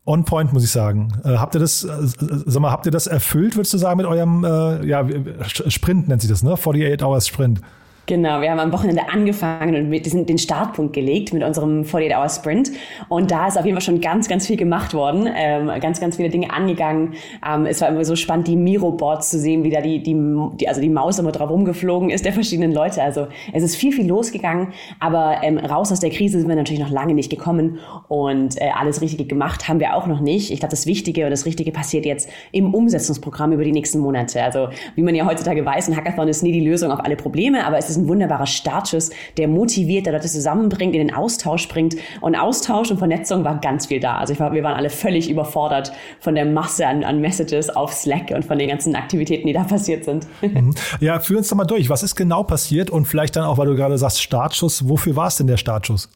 [0.06, 1.12] on point, muss ich sagen.
[1.24, 4.06] Äh, habt ihr das, äh, sag mal, habt ihr das erfüllt, würdest du sagen, mit
[4.06, 5.06] eurem äh, ja,
[5.44, 6.52] Sprint nennt sich das, ne?
[6.52, 7.60] 48 Hours Sprint.
[8.06, 12.72] Genau, wir haben am Wochenende angefangen und mit diesen, den Startpunkt gelegt mit unserem 48-Hour-Sprint.
[13.08, 16.16] Und da ist auf jeden Fall schon ganz, ganz viel gemacht worden, ähm, ganz, ganz
[16.16, 17.14] viele Dinge angegangen.
[17.46, 20.14] Ähm, es war immer so spannend, die Miro-Boards zu sehen, wie da die, die,
[20.60, 23.02] die, also die Maus immer drauf rumgeflogen ist, der verschiedenen Leute.
[23.02, 26.82] Also es ist viel, viel losgegangen, aber ähm, raus aus der Krise sind wir natürlich
[26.82, 30.50] noch lange nicht gekommen und äh, alles Richtige gemacht haben wir auch noch nicht.
[30.50, 34.42] Ich glaube, das Wichtige und das Richtige passiert jetzt im Umsetzungsprogramm über die nächsten Monate.
[34.42, 37.66] Also wie man ja heutzutage weiß, ein Hackathon ist nie die Lösung auf alle Probleme,
[37.66, 41.68] aber es ist ist ein wunderbarer Startschuss, der motiviert, der Leute zusammenbringt, in den Austausch
[41.68, 41.96] bringt.
[42.20, 44.16] Und Austausch und Vernetzung war ganz viel da.
[44.16, 47.92] Also ich war, wir waren alle völlig überfordert von der Masse an, an Messages auf
[47.92, 50.26] Slack und von den ganzen Aktivitäten, die da passiert sind.
[50.42, 50.74] Mhm.
[51.00, 51.90] Ja, führ uns doch mal durch.
[51.90, 52.88] Was ist genau passiert?
[52.88, 54.88] Und vielleicht dann auch, weil du gerade sagst, Startschuss.
[54.88, 56.08] Wofür war es denn der Startschuss?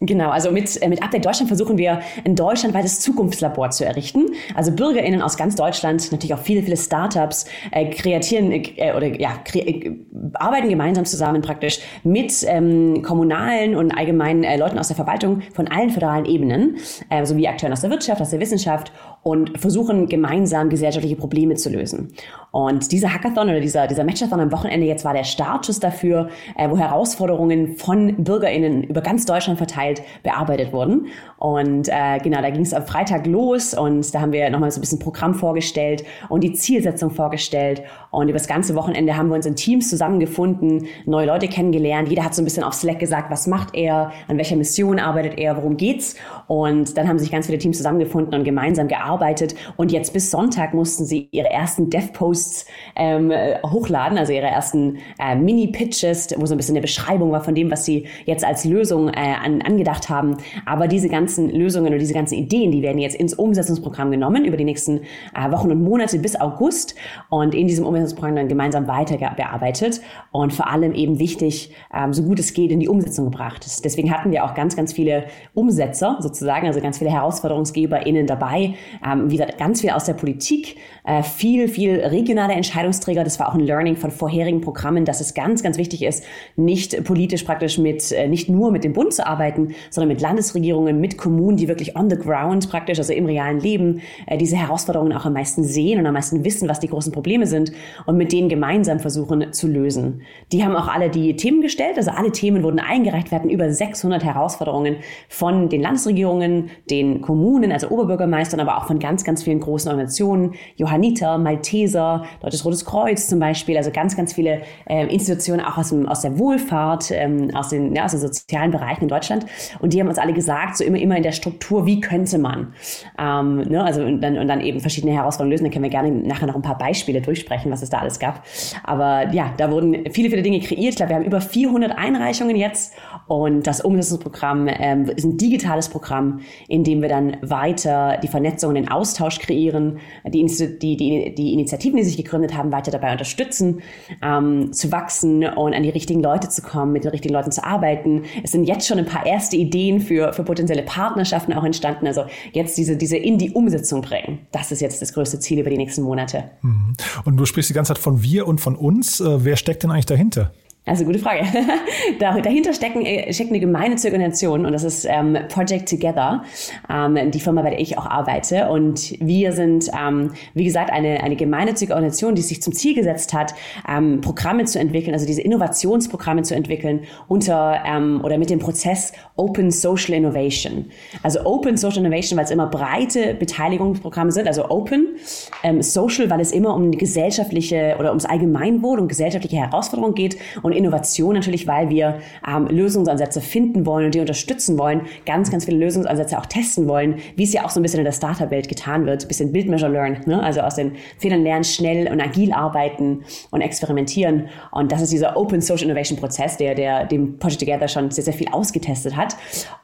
[0.00, 4.26] Genau, also mit, äh, mit Update Deutschland versuchen wir ein deutschlandweites Zukunftslabor zu errichten.
[4.54, 9.32] Also BürgerInnen aus ganz Deutschland, natürlich auch viele, viele Startups, äh, kreatieren äh, oder ja,
[9.44, 9.96] kre äh,
[10.34, 15.66] arbeiten gemeinsam zusammen praktisch mit ähm, kommunalen und allgemeinen äh, Leuten aus der Verwaltung von
[15.66, 16.76] allen föderalen Ebenen,
[17.10, 18.92] äh, sowie Akteuren aus der Wirtschaft, aus der Wissenschaft
[19.28, 22.14] und versuchen gemeinsam gesellschaftliche Probleme zu lösen.
[22.50, 26.70] Und dieser Hackathon oder dieser, dieser Matchathon am Wochenende jetzt war der Startschuss dafür, äh,
[26.70, 31.08] wo Herausforderungen von BürgerInnen über ganz Deutschland verteilt bearbeitet wurden.
[31.38, 34.78] Und äh, genau, da ging es am Freitag los und da haben wir nochmal so
[34.78, 37.82] ein bisschen Programm vorgestellt und die Zielsetzung vorgestellt.
[38.10, 42.08] Und über das ganze Wochenende haben wir uns in Teams zusammengefunden, neue Leute kennengelernt.
[42.08, 45.38] Jeder hat so ein bisschen auf Slack gesagt, was macht er, an welcher Mission arbeitet
[45.38, 46.16] er, worum geht's.
[46.48, 49.54] Und dann haben sich ganz viele Teams zusammengefunden und gemeinsam gearbeitet.
[49.76, 53.32] Und jetzt bis Sonntag mussten sie ihre ersten Dev-Posts ähm,
[53.64, 57.70] hochladen, also ihre ersten äh, Mini-Pitches, wo so ein bisschen eine Beschreibung war von dem,
[57.70, 60.36] was sie jetzt als Lösung äh, an, angedacht haben.
[60.66, 64.56] Aber diese ganzen Lösungen oder diese ganzen Ideen, die werden jetzt ins Umsetzungsprogramm genommen über
[64.56, 65.00] die nächsten
[65.34, 66.94] äh, Wochen und Monate bis August.
[67.28, 70.00] Und in diesem Umsetzungsprogramm dann gemeinsam weiter bearbeitet
[70.32, 73.66] und vor allem eben wichtig, ähm, so gut es geht, in die Umsetzung gebracht.
[73.84, 78.74] Deswegen hatten wir auch ganz, ganz viele Umsetzer sozusagen, also ganz viele HerausforderungsgeberInnen dabei,
[79.06, 83.22] ähm, wieder ganz viel aus der Politik, äh, viel, viel regionale Entscheidungsträger.
[83.22, 86.24] Das war auch ein Learning von vorherigen Programmen, dass es ganz, ganz wichtig ist,
[86.56, 90.98] nicht politisch praktisch mit, äh, nicht nur mit dem Bund zu arbeiten, sondern mit Landesregierungen,
[91.00, 95.12] mit Kommunen, die wirklich on the ground praktisch, also im realen Leben, äh, diese Herausforderungen
[95.12, 97.72] auch am meisten sehen und am meisten wissen, was die großen Probleme sind
[98.06, 100.22] und mit denen gemeinsam versuchen zu lösen.
[100.52, 103.30] Die haben auch alle die Themen gestellt, also alle Themen wurden eingereicht.
[103.30, 104.96] Wir hatten über 600 Herausforderungen
[105.28, 110.54] von den Landesregierungen, den Kommunen, also Oberbürgermeistern, aber auch von ganz, ganz vielen großen Organisationen,
[110.76, 115.90] Johanniter, Malteser, Deutsches Rotes Kreuz zum Beispiel, also ganz, ganz viele äh, Institutionen auch aus,
[115.90, 119.46] dem, aus der Wohlfahrt, ähm, aus, den, ja, aus den sozialen Bereichen in Deutschland.
[119.80, 122.74] Und die haben uns alle gesagt, so immer, immer in der Struktur, wie könnte man,
[123.18, 125.64] ähm, ne, also und dann, und dann eben verschiedene Herausforderungen lösen.
[125.64, 128.44] Dann können wir gerne nachher noch ein paar Beispiele durchsprechen, was es da alles gab.
[128.84, 130.90] Aber ja, da wurden viele, viele Dinge kreiert.
[130.90, 132.92] Ich glaube, wir haben über 400 Einreichungen jetzt
[133.26, 138.70] und das Umsetzungsprogramm ähm, ist ein digitales Programm, in dem wir dann weiter die Vernetzung
[138.70, 143.12] und den Austausch kreieren, die, die, die, die Initiativen, die sich gegründet haben, weiter dabei
[143.12, 143.80] unterstützen,
[144.22, 147.64] ähm, zu wachsen und an die richtigen Leute zu kommen, mit den richtigen Leuten zu
[147.64, 148.24] arbeiten.
[148.42, 152.08] Es sind jetzt schon ein paar erste Ideen für, für potenzielle Partnerschaften auch entstanden.
[152.08, 154.40] Also jetzt diese, diese in die Umsetzung bringen.
[154.50, 156.50] Das ist jetzt das größte Ziel über die nächsten Monate.
[156.62, 156.94] Mhm.
[157.24, 159.20] Und du sprichst die ganze Zeit von wir und von uns.
[159.20, 160.50] Äh, wer steckt denn eigentlich dahinter?
[160.88, 161.42] Also gute Frage.
[162.18, 166.42] Dahinter stecken, äh, steckt eine gemeinnützige Organisation und das ist ähm, Project Together,
[166.90, 168.68] ähm, die Firma, bei der ich auch arbeite.
[168.68, 173.34] Und wir sind, ähm, wie gesagt, eine, eine gemeinnützige Organisation, die sich zum Ziel gesetzt
[173.34, 173.54] hat,
[173.88, 179.12] ähm, Programme zu entwickeln, also diese Innovationsprogramme zu entwickeln unter ähm, oder mit dem Prozess
[179.36, 180.86] Open Social Innovation.
[181.22, 185.16] Also Open Social Innovation, weil es immer breite Beteiligungsprogramme sind, also Open,
[185.62, 190.77] ähm, Social, weil es immer um gesellschaftliche oder ums Allgemeinwohl, um gesellschaftliche Herausforderungen geht und
[190.78, 195.78] Innovation natürlich, weil wir ähm, Lösungsansätze finden wollen und die unterstützen wollen, ganz, ganz viele
[195.78, 199.06] Lösungsansätze auch testen wollen, wie es ja auch so ein bisschen in der Startup-Welt getan
[199.06, 200.42] wird, ein bisschen Build, Measure, Learn, ne?
[200.42, 204.48] also aus den Fehlern lernen, schnell und agil arbeiten und experimentieren.
[204.70, 208.24] Und das ist dieser Open Social Innovation Prozess, der, der dem Project Together schon sehr,
[208.24, 209.36] sehr viel ausgetestet hat.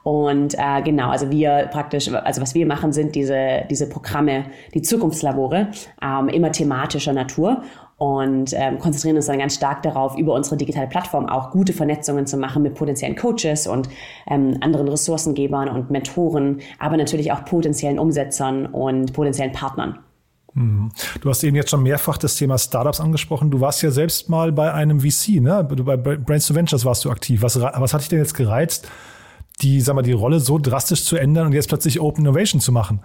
[0.03, 4.83] Und äh, genau, also wir praktisch, also was wir machen, sind diese, diese Programme, die
[4.83, 5.69] Zukunftslabore,
[6.03, 7.63] ähm, immer thematischer Natur
[8.05, 12.27] und ähm, konzentrieren uns dann ganz stark darauf, über unsere digitale Plattform auch gute Vernetzungen
[12.27, 13.89] zu machen mit potenziellen Coaches und
[14.29, 19.99] ähm, anderen Ressourcengebern und Mentoren, aber natürlich auch potenziellen Umsetzern und potenziellen Partnern.
[20.53, 20.91] Mhm.
[21.23, 23.51] Du hast eben jetzt schon mehrfach das Thema Startups angesprochen.
[23.51, 25.65] Du warst ja selbst mal bei einem VC, ne?
[25.65, 27.43] Bei Brains to Ventures warst du aktiv.
[27.43, 28.87] Was, was hat dich denn jetzt gereizt,
[29.63, 32.71] die, sag mal, die Rolle so drastisch zu ändern und jetzt plötzlich Open Innovation zu
[32.71, 33.01] machen?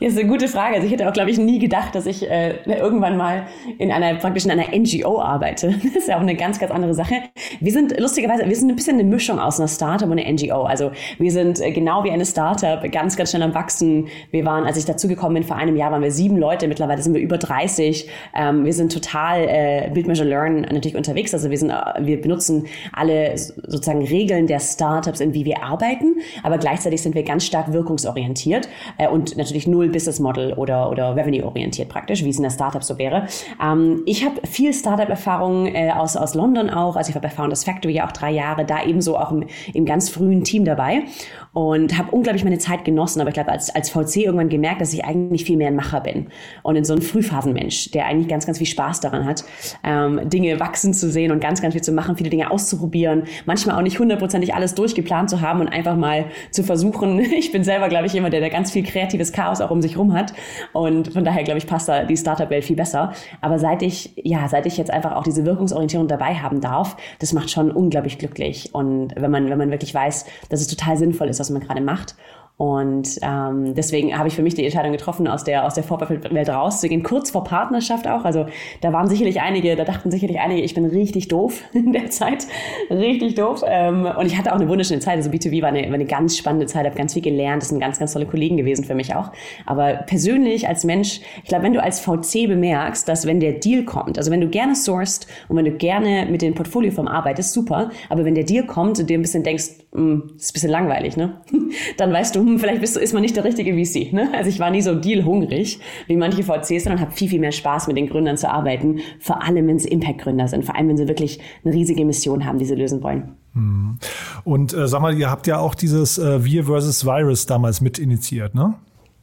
[0.00, 0.76] Ja, ist eine gute Frage.
[0.76, 4.14] Also ich hätte auch, glaube ich, nie gedacht, dass ich äh, irgendwann mal in einer
[4.14, 5.74] praktisch in einer NGO arbeite.
[5.88, 7.14] Das ist ja auch eine ganz, ganz andere Sache.
[7.60, 10.62] Wir sind lustigerweise, wir sind ein bisschen eine Mischung aus einer Startup und einer NGO.
[10.62, 14.08] Also wir sind äh, genau wie eine Startup, ganz, ganz schnell am wachsen.
[14.30, 16.68] Wir waren, als ich dazugekommen bin, vor einem Jahr waren wir sieben Leute.
[16.68, 18.08] Mittlerweile sind wir über 30.
[18.36, 21.34] Ähm, wir sind total äh, Build, Measure, Learn natürlich unterwegs.
[21.34, 26.18] Also wir sind, äh, wir benutzen alle sozusagen Regeln der Startups, in wie wir arbeiten.
[26.44, 31.16] Aber gleichzeitig sind wir ganz stark wirkungsorientiert äh, und natürlich null Business Model oder, oder
[31.16, 33.26] Revenue orientiert praktisch, wie es in der Startup so wäre.
[33.62, 37.64] Ähm, ich habe viel Startup-Erfahrung äh, aus, aus London auch, also ich habe bei Founders
[37.64, 41.04] Factory ja auch drei Jahre, da ebenso auch im, im ganz frühen Team dabei
[41.52, 43.20] und habe unglaublich meine Zeit genossen.
[43.20, 46.00] Aber ich glaube, als, als VC irgendwann gemerkt, dass ich eigentlich viel mehr ein Macher
[46.00, 46.28] bin
[46.62, 49.44] und in so ein Frühphasenmensch, der eigentlich ganz, ganz viel Spaß daran hat,
[49.84, 53.76] ähm, Dinge wachsen zu sehen und ganz, ganz viel zu machen, viele Dinge auszuprobieren, manchmal
[53.76, 57.18] auch nicht hundertprozentig alles durchgeplant zu haben und einfach mal zu versuchen.
[57.38, 59.96] Ich bin selber, glaube ich, jemand, der da ganz viel kreatives Chaos auch um sich
[59.96, 60.32] rum hat
[60.72, 63.12] und von daher, glaube ich, passt da die Startup-Welt viel besser.
[63.40, 67.32] Aber seit ich, ja, seit ich jetzt einfach auch diese Wirkungsorientierung dabei haben darf, das
[67.32, 71.28] macht schon unglaublich glücklich und wenn man, wenn man wirklich weiß, dass es total sinnvoll
[71.28, 72.16] ist, was man gerade macht
[72.58, 76.48] und ähm, deswegen habe ich für mich die Entscheidung getroffen, aus der, aus der Vorwelt
[76.48, 78.24] rauszugehen, kurz vor Partnerschaft auch.
[78.24, 78.46] Also
[78.80, 82.48] da waren sicherlich einige, da dachten sicherlich einige, ich bin richtig doof in der Zeit.
[82.90, 83.62] Richtig doof.
[83.64, 85.14] Ähm, und ich hatte auch eine wunderschöne Zeit.
[85.18, 87.62] Also B2B war eine, war eine ganz spannende Zeit, habe ganz viel gelernt.
[87.62, 89.30] Das sind ganz, ganz tolle Kollegen gewesen für mich auch.
[89.64, 93.84] Aber persönlich als Mensch, ich glaube, wenn du als VC bemerkst, dass wenn der Deal
[93.84, 97.90] kommt, also wenn du gerne sourced und wenn du gerne mit den Portfoliofirmen arbeitest, super.
[98.08, 100.70] Aber wenn der Deal kommt und dir ein bisschen denkst, hm, das ist ein bisschen
[100.70, 101.40] langweilig, ne?
[101.98, 104.12] Dann weißt du, hm, vielleicht bist du, ist man nicht der richtige VC.
[104.12, 104.30] Ne?
[104.34, 107.88] Also ich war nie so dealhungrig wie manche VCs, sondern habe viel, viel mehr Spaß
[107.88, 109.00] mit den Gründern zu arbeiten.
[109.20, 110.64] Vor allem, wenn sie Impact-Gründer sind.
[110.64, 113.36] Vor allem, wenn sie wirklich eine riesige Mission haben, die sie lösen wollen.
[113.52, 113.98] Hm.
[114.44, 117.98] Und äh, sag mal, ihr habt ja auch dieses äh, Wir versus Virus damals mit
[117.98, 118.74] initiiert, ne?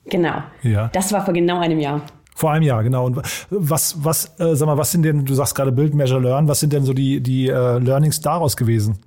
[0.06, 0.44] Genau.
[0.62, 0.90] Ja.
[0.94, 2.02] Das war vor genau einem Jahr.
[2.36, 3.06] Vor einem Jahr, genau.
[3.06, 6.48] Und was, was, äh, sag mal, was sind denn, du sagst gerade Build, Measure, Learn,
[6.48, 9.00] was sind denn so die, die äh, Learnings daraus gewesen?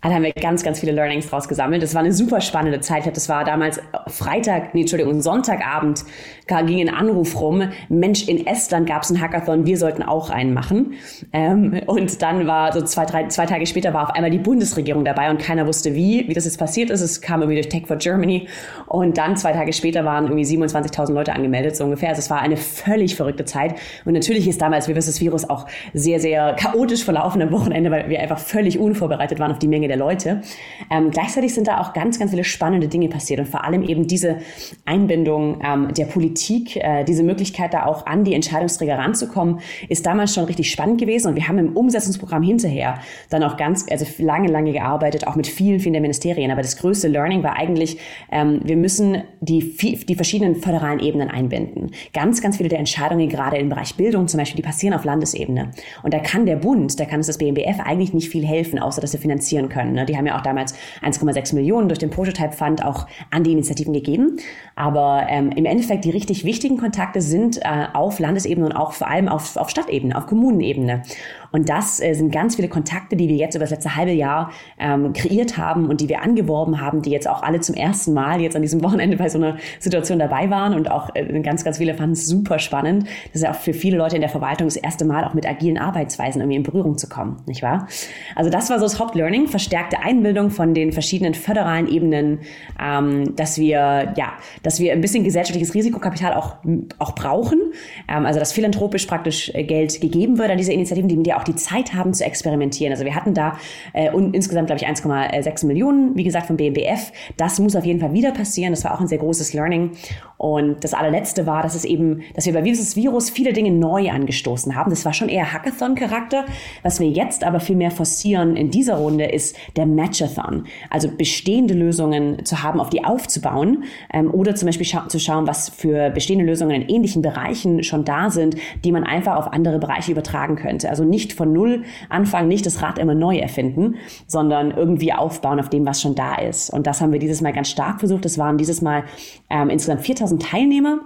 [0.00, 1.82] Da haben wir ganz, ganz viele Learnings draus gesammelt.
[1.82, 3.04] Das war eine super spannende Zeit.
[3.16, 6.04] Das war damals Freitag, nee, Entschuldigung, Sonntagabend
[6.46, 7.62] ging ein Anruf rum.
[7.88, 10.94] Mensch, in Estland gab es einen Hackathon, wir sollten auch einen machen.
[11.32, 15.04] Ähm, und dann war so zwei, drei, zwei Tage später war auf einmal die Bundesregierung
[15.04, 17.00] dabei und keiner wusste wie, wie das jetzt passiert ist.
[17.00, 18.48] Es kam irgendwie durch Tech for Germany.
[18.86, 22.10] Und dann zwei Tage später waren irgendwie 27.000 Leute angemeldet, so ungefähr.
[22.10, 23.74] Also es war eine völlig verrückte Zeit.
[24.04, 28.08] Und natürlich ist damals wie das Virus auch sehr, sehr chaotisch verlaufen am Wochenende, weil
[28.08, 30.42] wir einfach völlig unvorbereitet waren auf die Menge der Leute.
[30.90, 34.06] Ähm, gleichzeitig sind da auch ganz, ganz viele spannende Dinge passiert und vor allem eben
[34.06, 34.38] diese
[34.84, 40.34] Einbindung ähm, der Politik, äh, diese Möglichkeit da auch an die Entscheidungsträger ranzukommen, ist damals
[40.34, 42.98] schon richtig spannend gewesen und wir haben im Umsetzungsprogramm hinterher
[43.30, 46.50] dann auch ganz, also lange, lange gearbeitet, auch mit vielen, vielen der Ministerien.
[46.50, 47.98] Aber das größte Learning war eigentlich,
[48.32, 49.76] ähm, wir müssen die,
[50.08, 51.92] die verschiedenen föderalen Ebenen einbinden.
[52.12, 55.70] Ganz, ganz viele der Entscheidungen, gerade im Bereich Bildung zum Beispiel, die passieren auf Landesebene.
[56.02, 59.00] Und da kann der Bund, da kann es das BMBF eigentlich nicht viel helfen, außer
[59.00, 59.92] dass sie finanzieren können.
[59.92, 60.06] Ne?
[60.06, 63.92] Die haben ja auch damals 1,6 Millionen durch den Prototype Fund auch an die Initiativen
[63.92, 64.38] gegeben.
[64.78, 69.08] Aber ähm, im Endeffekt die richtig wichtigen Kontakte sind äh, auf Landesebene und auch vor
[69.08, 71.02] allem auf, auf Stadtebene, auf Kommunenebene.
[71.50, 74.52] Und das äh, sind ganz viele Kontakte, die wir jetzt über das letzte halbe Jahr
[74.78, 78.40] ähm, kreiert haben und die wir angeworben haben, die jetzt auch alle zum ersten Mal
[78.40, 81.78] jetzt an diesem Wochenende bei so einer Situation dabei waren und auch äh, ganz, ganz
[81.78, 83.08] viele fanden es super spannend.
[83.32, 85.44] Das ist ja auch für viele Leute in der Verwaltung das erste Mal auch mit
[85.44, 87.88] agilen Arbeitsweisen irgendwie in Berührung zu kommen, nicht wahr?
[88.36, 92.40] Also das war so das Hauptlearning, verstärkte Einbildung von den verschiedenen föderalen Ebenen,
[92.80, 94.34] ähm, dass wir, ja,
[94.68, 96.56] dass wir ein bisschen gesellschaftliches Risikokapital auch,
[96.98, 97.58] auch brauchen.
[98.06, 101.54] Ähm, also dass philanthropisch praktisch äh, Geld gegeben wird an diese Initiativen, die auch die
[101.54, 102.92] Zeit haben zu experimentieren.
[102.92, 103.56] Also wir hatten da
[103.94, 107.12] äh, und insgesamt, glaube ich, 1,6 Millionen, wie gesagt, vom BMBF.
[107.38, 108.74] Das muss auf jeden Fall wieder passieren.
[108.74, 109.92] Das war auch ein sehr großes Learning.
[110.36, 114.10] Und das allerletzte war, dass es eben, dass wir bei dieses Virus viele Dinge neu
[114.10, 114.90] angestoßen haben.
[114.90, 116.44] Das war schon eher Hackathon-Charakter.
[116.82, 120.66] Was wir jetzt aber viel mehr forcieren in dieser Runde ist der Matchathon.
[120.90, 125.46] Also bestehende Lösungen zu haben, auf die aufzubauen ähm, oder zum Beispiel scha zu schauen,
[125.46, 129.78] was für bestehende Lösungen in ähnlichen Bereichen schon da sind, die man einfach auf andere
[129.78, 130.88] Bereiche übertragen könnte.
[130.88, 135.70] Also nicht von Null anfangen, nicht das Rad immer neu erfinden, sondern irgendwie aufbauen auf
[135.70, 136.70] dem, was schon da ist.
[136.70, 138.24] Und das haben wir dieses Mal ganz stark versucht.
[138.24, 139.04] Es waren dieses Mal
[139.50, 141.00] ähm, insgesamt 4000 Teilnehmer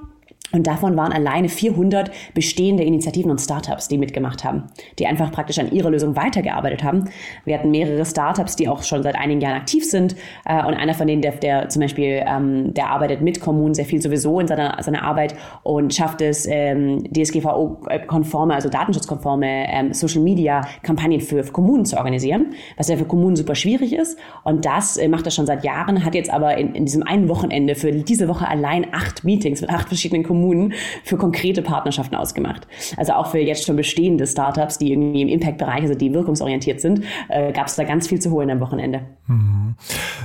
[0.53, 4.65] und davon waren alleine 400 bestehende Initiativen und Startups, die mitgemacht haben,
[4.99, 7.07] die einfach praktisch an ihrer Lösung weitergearbeitet haben.
[7.45, 10.15] Wir hatten mehrere Startups, die auch schon seit einigen Jahren aktiv sind.
[10.45, 13.87] Äh, und einer von denen, der, der zum Beispiel, ähm, der arbeitet mit Kommunen sehr
[13.87, 21.21] viel sowieso in seiner, seiner Arbeit und schafft es, ähm, DSGVO-konforme, also datenschutzkonforme ähm, Social-Media-Kampagnen
[21.21, 24.19] für, für, Kommunen zu organisieren, was ja für Kommunen super schwierig ist.
[24.45, 27.29] Und das äh, macht er schon seit Jahren, hat jetzt aber in, in diesem einen
[27.29, 30.75] Wochenende für diese Woche allein acht Meetings mit acht verschiedenen Kommunen Kommunen
[31.05, 32.67] für konkrete Partnerschaften ausgemacht.
[32.97, 37.05] Also auch für jetzt schon bestehende Startups, die irgendwie im Impact-Bereich, also die wirkungsorientiert sind,
[37.29, 39.03] äh, gab es da ganz viel zu holen am Wochenende.
[39.29, 39.75] Mhm.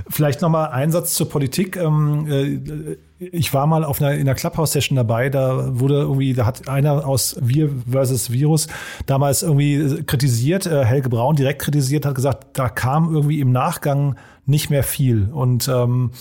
[0.09, 1.77] Vielleicht nochmal ein Satz zur Politik.
[1.77, 6.45] Ähm, äh, Ich war mal auf einer, in einer Clubhouse-Session dabei, da wurde irgendwie, da
[6.45, 8.67] hat einer aus Wir versus Virus
[9.07, 14.17] damals irgendwie kritisiert, äh, Helge Braun direkt kritisiert, hat gesagt, da kam irgendwie im Nachgang
[14.45, 15.29] nicht mehr viel.
[15.31, 16.11] Und ähm,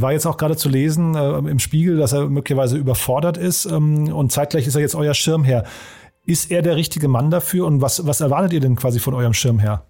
[0.00, 4.12] war jetzt auch gerade zu lesen äh, im Spiegel, dass er möglicherweise überfordert ist ähm,
[4.12, 5.64] und zeitgleich ist er jetzt euer Schirmherr.
[6.24, 9.34] Ist er der richtige Mann dafür und was, was erwartet ihr denn quasi von eurem
[9.34, 9.84] Schirmherr?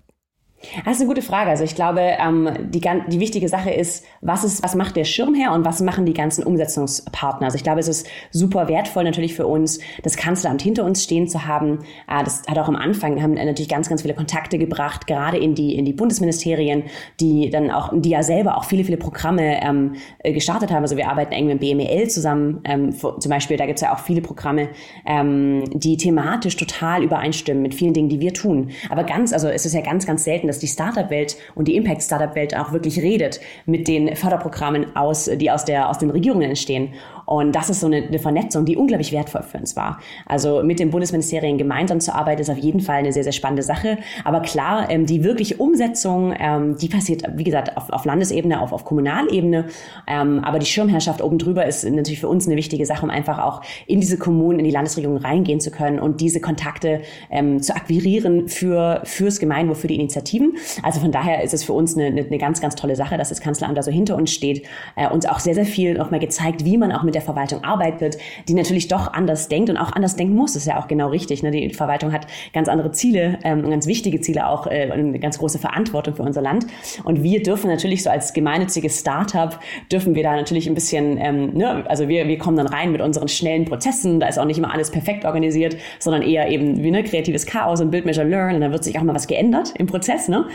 [0.84, 1.50] Das ist eine gute Frage.
[1.50, 5.52] Also ich glaube, ähm, die, die wichtige Sache ist, was ist, was macht der Schirmherr
[5.52, 7.46] und was machen die ganzen Umsetzungspartner?
[7.46, 11.26] Also ich glaube, es ist super wertvoll natürlich für uns, das Kanzleramt hinter uns stehen
[11.26, 11.80] zu haben.
[12.08, 15.54] Äh, das hat auch am Anfang, haben natürlich ganz, ganz viele Kontakte gebracht, gerade in
[15.54, 16.84] die, in die Bundesministerien,
[17.18, 20.82] die dann auch, die ja selber auch viele, viele Programme ähm, äh, gestartet haben.
[20.82, 22.60] Also wir arbeiten eng mit BMEL zusammen.
[22.64, 24.68] Ähm, zum Beispiel, da gibt es ja auch viele Programme,
[25.06, 28.70] ähm, die thematisch total übereinstimmen mit vielen Dingen, die wir tun.
[28.90, 32.54] Aber ganz, also es ist ja ganz, ganz selten, dass die Startup-Welt und die Impact-Startup-Welt
[32.54, 36.92] auch wirklich redet mit den Förderprogrammen aus, die aus der, aus den Regierungen entstehen.
[37.32, 39.98] Und das ist so eine, eine Vernetzung, die unglaublich wertvoll für uns war.
[40.26, 43.62] Also mit den Bundesministerien gemeinsam zu arbeiten, ist auf jeden Fall eine sehr, sehr spannende
[43.62, 43.96] Sache.
[44.22, 48.72] Aber klar, ähm, die wirkliche Umsetzung, ähm, die passiert, wie gesagt, auf, auf Landesebene, auf,
[48.72, 49.64] auf Kommunalebene.
[50.06, 53.38] Ähm, aber die Schirmherrschaft oben drüber ist natürlich für uns eine wichtige Sache, um einfach
[53.38, 57.74] auch in diese Kommunen, in die Landesregierung reingehen zu können und diese Kontakte ähm, zu
[57.74, 60.58] akquirieren für, fürs Gemeinwohl, für die Initiativen.
[60.82, 63.40] Also von daher ist es für uns eine, eine ganz, ganz tolle Sache, dass das
[63.40, 64.66] Kanzleramt da so hinter uns steht,
[64.96, 68.18] äh, uns auch sehr, sehr viel nochmal gezeigt, wie man auch mit der Verwaltung arbeitet,
[68.48, 70.52] die natürlich doch anders denkt und auch anders denken muss.
[70.52, 71.42] Das ist ja auch genau richtig.
[71.42, 71.50] Ne?
[71.50, 75.58] Die Verwaltung hat ganz andere Ziele, ähm, ganz wichtige Ziele auch, äh, eine ganz große
[75.58, 76.66] Verantwortung für unser Land.
[77.04, 79.58] Und wir dürfen natürlich so als gemeinnütziges Startup
[79.90, 81.84] dürfen wir da natürlich ein bisschen, ähm, ne?
[81.88, 84.20] also wir, wir kommen dann rein mit unseren schnellen Prozessen.
[84.20, 87.80] Da ist auch nicht immer alles perfekt organisiert, sondern eher eben wie ne, kreatives Chaos
[87.80, 88.54] und Build, Measure, Learn.
[88.54, 90.28] Und da wird sich auch mal was geändert im Prozess.
[90.28, 90.46] Ne?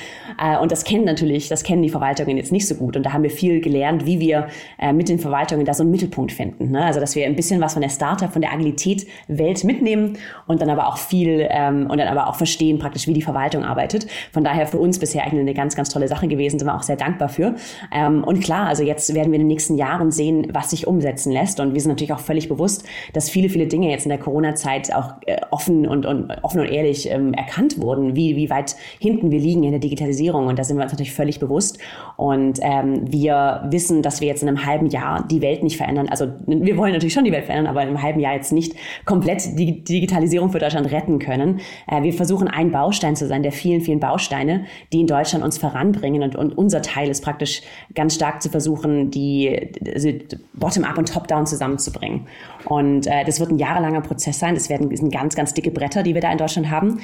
[0.42, 2.96] Äh, und das kennen natürlich, das kennen die Verwaltungen jetzt nicht so gut.
[2.96, 4.48] Und da haben wir viel gelernt, wie wir
[4.80, 6.47] äh, mit den Verwaltungen da so einen Mittelpunkt finden.
[6.60, 6.84] Ne?
[6.84, 10.18] Also dass wir ein bisschen was von der Startup, von der Agilität-Welt mitnehmen
[10.48, 13.64] und dann aber auch viel ähm, und dann aber auch verstehen praktisch, wie die Verwaltung
[13.64, 14.08] arbeitet.
[14.32, 16.84] Von daher für uns bisher eigentlich eine ganz, ganz tolle Sache gewesen, sind wir auch
[16.84, 17.56] sehr dankbar für.
[17.94, 21.32] Ähm, und klar, also jetzt werden wir in den nächsten Jahren sehen, was sich umsetzen
[21.32, 21.60] lässt.
[21.60, 24.94] Und wir sind natürlich auch völlig bewusst, dass viele, viele Dinge jetzt in der Corona-Zeit
[24.94, 29.32] auch äh, offen und, und offen und ehrlich ähm, erkannt wurden, wie, wie weit hinten
[29.32, 30.48] wir liegen in der Digitalisierung.
[30.48, 31.80] Und da sind wir uns natürlich völlig bewusst.
[32.16, 36.08] Und ähm, wir wissen, dass wir jetzt in einem halben Jahr die Welt nicht verändern.
[36.10, 38.74] Also wir wollen natürlich schon die Welt verändern, aber im halben Jahr jetzt nicht
[39.06, 41.62] komplett die Digitalisierung für Deutschland retten können.
[41.88, 45.58] Äh, wir versuchen ein Baustein zu sein der vielen, vielen Bausteine, die in Deutschland uns
[45.58, 46.24] voranbringen.
[46.24, 47.62] Und, und unser Teil ist praktisch
[47.96, 50.10] ganz stark zu versuchen, die also
[50.54, 52.28] Bottom-up und Top-down zusammenzubringen.
[52.66, 54.56] Und äh, das wird ein jahrelanger Prozess sein.
[54.56, 57.00] Das werden sind ganz, ganz dicke Bretter, die wir da in Deutschland haben.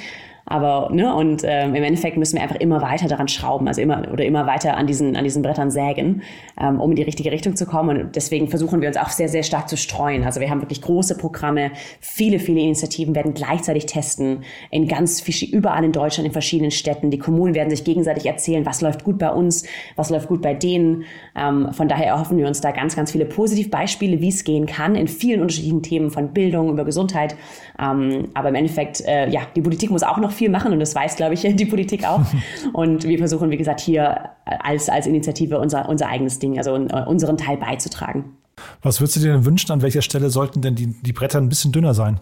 [0.46, 4.06] Aber, ne, und ähm, im Endeffekt müssen wir einfach immer weiter daran schrauben, also immer
[4.12, 6.22] oder immer weiter an diesen, an diesen Brettern sägen,
[6.60, 7.98] ähm, um in die richtige Richtung zu kommen.
[7.98, 10.22] Und deswegen versuchen wir uns auch sehr, sehr stark zu streuen.
[10.24, 11.70] Also wir haben wirklich große Programme,
[12.00, 17.10] viele, viele Initiativen werden gleichzeitig testen, in ganz überall in Deutschland, in verschiedenen Städten.
[17.10, 19.64] Die Kommunen werden sich gegenseitig erzählen, was läuft gut bei uns,
[19.96, 21.04] was läuft gut bei denen.
[21.34, 24.94] Ähm, von daher erhoffen wir uns da ganz, ganz viele Positivbeispiele, wie es gehen kann,
[24.94, 27.34] in vielen unterschiedlichen Themen von Bildung über Gesundheit.
[27.80, 30.94] Ähm, aber im Endeffekt, äh, ja, die Politik muss auch noch viel machen und das
[30.94, 32.22] weiß, glaube ich, die Politik auch.
[32.72, 37.36] Und wir versuchen, wie gesagt, hier als, als Initiative unser, unser eigenes Ding, also unseren
[37.36, 38.36] Teil beizutragen.
[38.82, 41.48] Was würdest du dir denn wünschen, an welcher Stelle sollten denn die, die Bretter ein
[41.48, 42.20] bisschen dünner sein?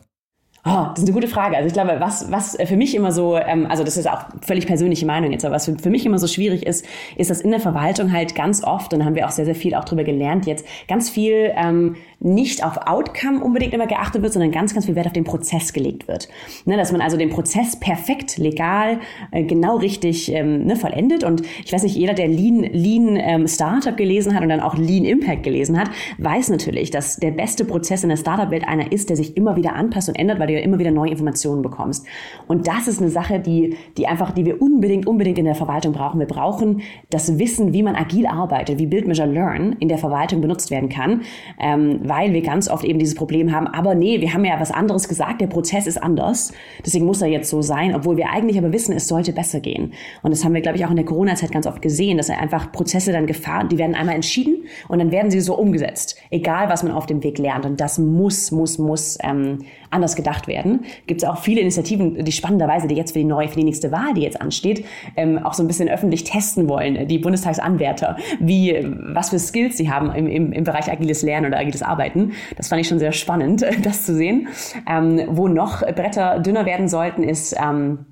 [0.64, 1.56] Oh, das ist eine gute Frage.
[1.56, 4.64] Also ich glaube, was, was für mich immer so, ähm, also das ist auch völlig
[4.64, 6.86] persönliche Meinung jetzt, aber was für, für mich immer so schwierig ist,
[7.16, 9.56] ist, dass in der Verwaltung halt ganz oft, und da haben wir auch sehr, sehr
[9.56, 14.32] viel auch drüber gelernt jetzt, ganz viel ähm, nicht auf Outcome unbedingt immer geachtet wird,
[14.32, 16.28] sondern ganz, ganz viel Wert auf den Prozess gelegt wird.
[16.64, 19.00] Ne, dass man also den Prozess perfekt, legal,
[19.32, 21.24] äh, genau richtig ähm, ne, vollendet.
[21.24, 24.76] Und ich weiß nicht, jeder, der Lean, Lean ähm, Startup gelesen hat und dann auch
[24.76, 29.08] Lean Impact gelesen hat, weiß natürlich, dass der beste Prozess in der Startup-Welt einer ist,
[29.08, 32.06] der sich immer wieder anpasst und ändert, weil du ja immer wieder neue Informationen bekommst.
[32.46, 35.92] Und das ist eine Sache, die, die einfach, die wir unbedingt, unbedingt in der Verwaltung
[35.92, 36.20] brauchen.
[36.20, 40.40] Wir brauchen das Wissen, wie man agil arbeitet, wie Build, Measure, Learn in der Verwaltung
[40.40, 41.22] benutzt werden kann,
[41.60, 44.70] ähm, weil wir ganz oft eben dieses Problem haben, aber nee, wir haben ja was
[44.70, 46.52] anderes gesagt, der Prozess ist anders,
[46.84, 49.92] deswegen muss er jetzt so sein, obwohl wir eigentlich aber wissen, es sollte besser gehen.
[50.22, 52.72] Und das haben wir, glaube ich, auch in der Corona-Zeit ganz oft gesehen, dass einfach
[52.72, 56.82] Prozesse dann gefahren, die werden einmal entschieden und dann werden sie so umgesetzt, egal was
[56.82, 57.66] man auf dem Weg lernt.
[57.66, 59.58] Und das muss, muss, muss ähm,
[59.90, 60.84] anders gedacht werden.
[61.06, 63.92] Gibt es auch viele Initiativen, die spannenderweise, die jetzt für die neue, für die nächste
[63.92, 64.84] Wahl, die jetzt ansteht,
[65.16, 68.78] ähm, auch so ein bisschen öffentlich testen wollen, die Bundestagsanwärter, wie,
[69.12, 72.32] was für Skills sie haben im, im, im Bereich agiles Lernen oder agiles Arbeiten.
[72.56, 74.48] Das fand ich schon sehr spannend, das zu sehen.
[74.88, 78.06] Ähm, wo noch Bretter dünner werden sollten, ist, ähm,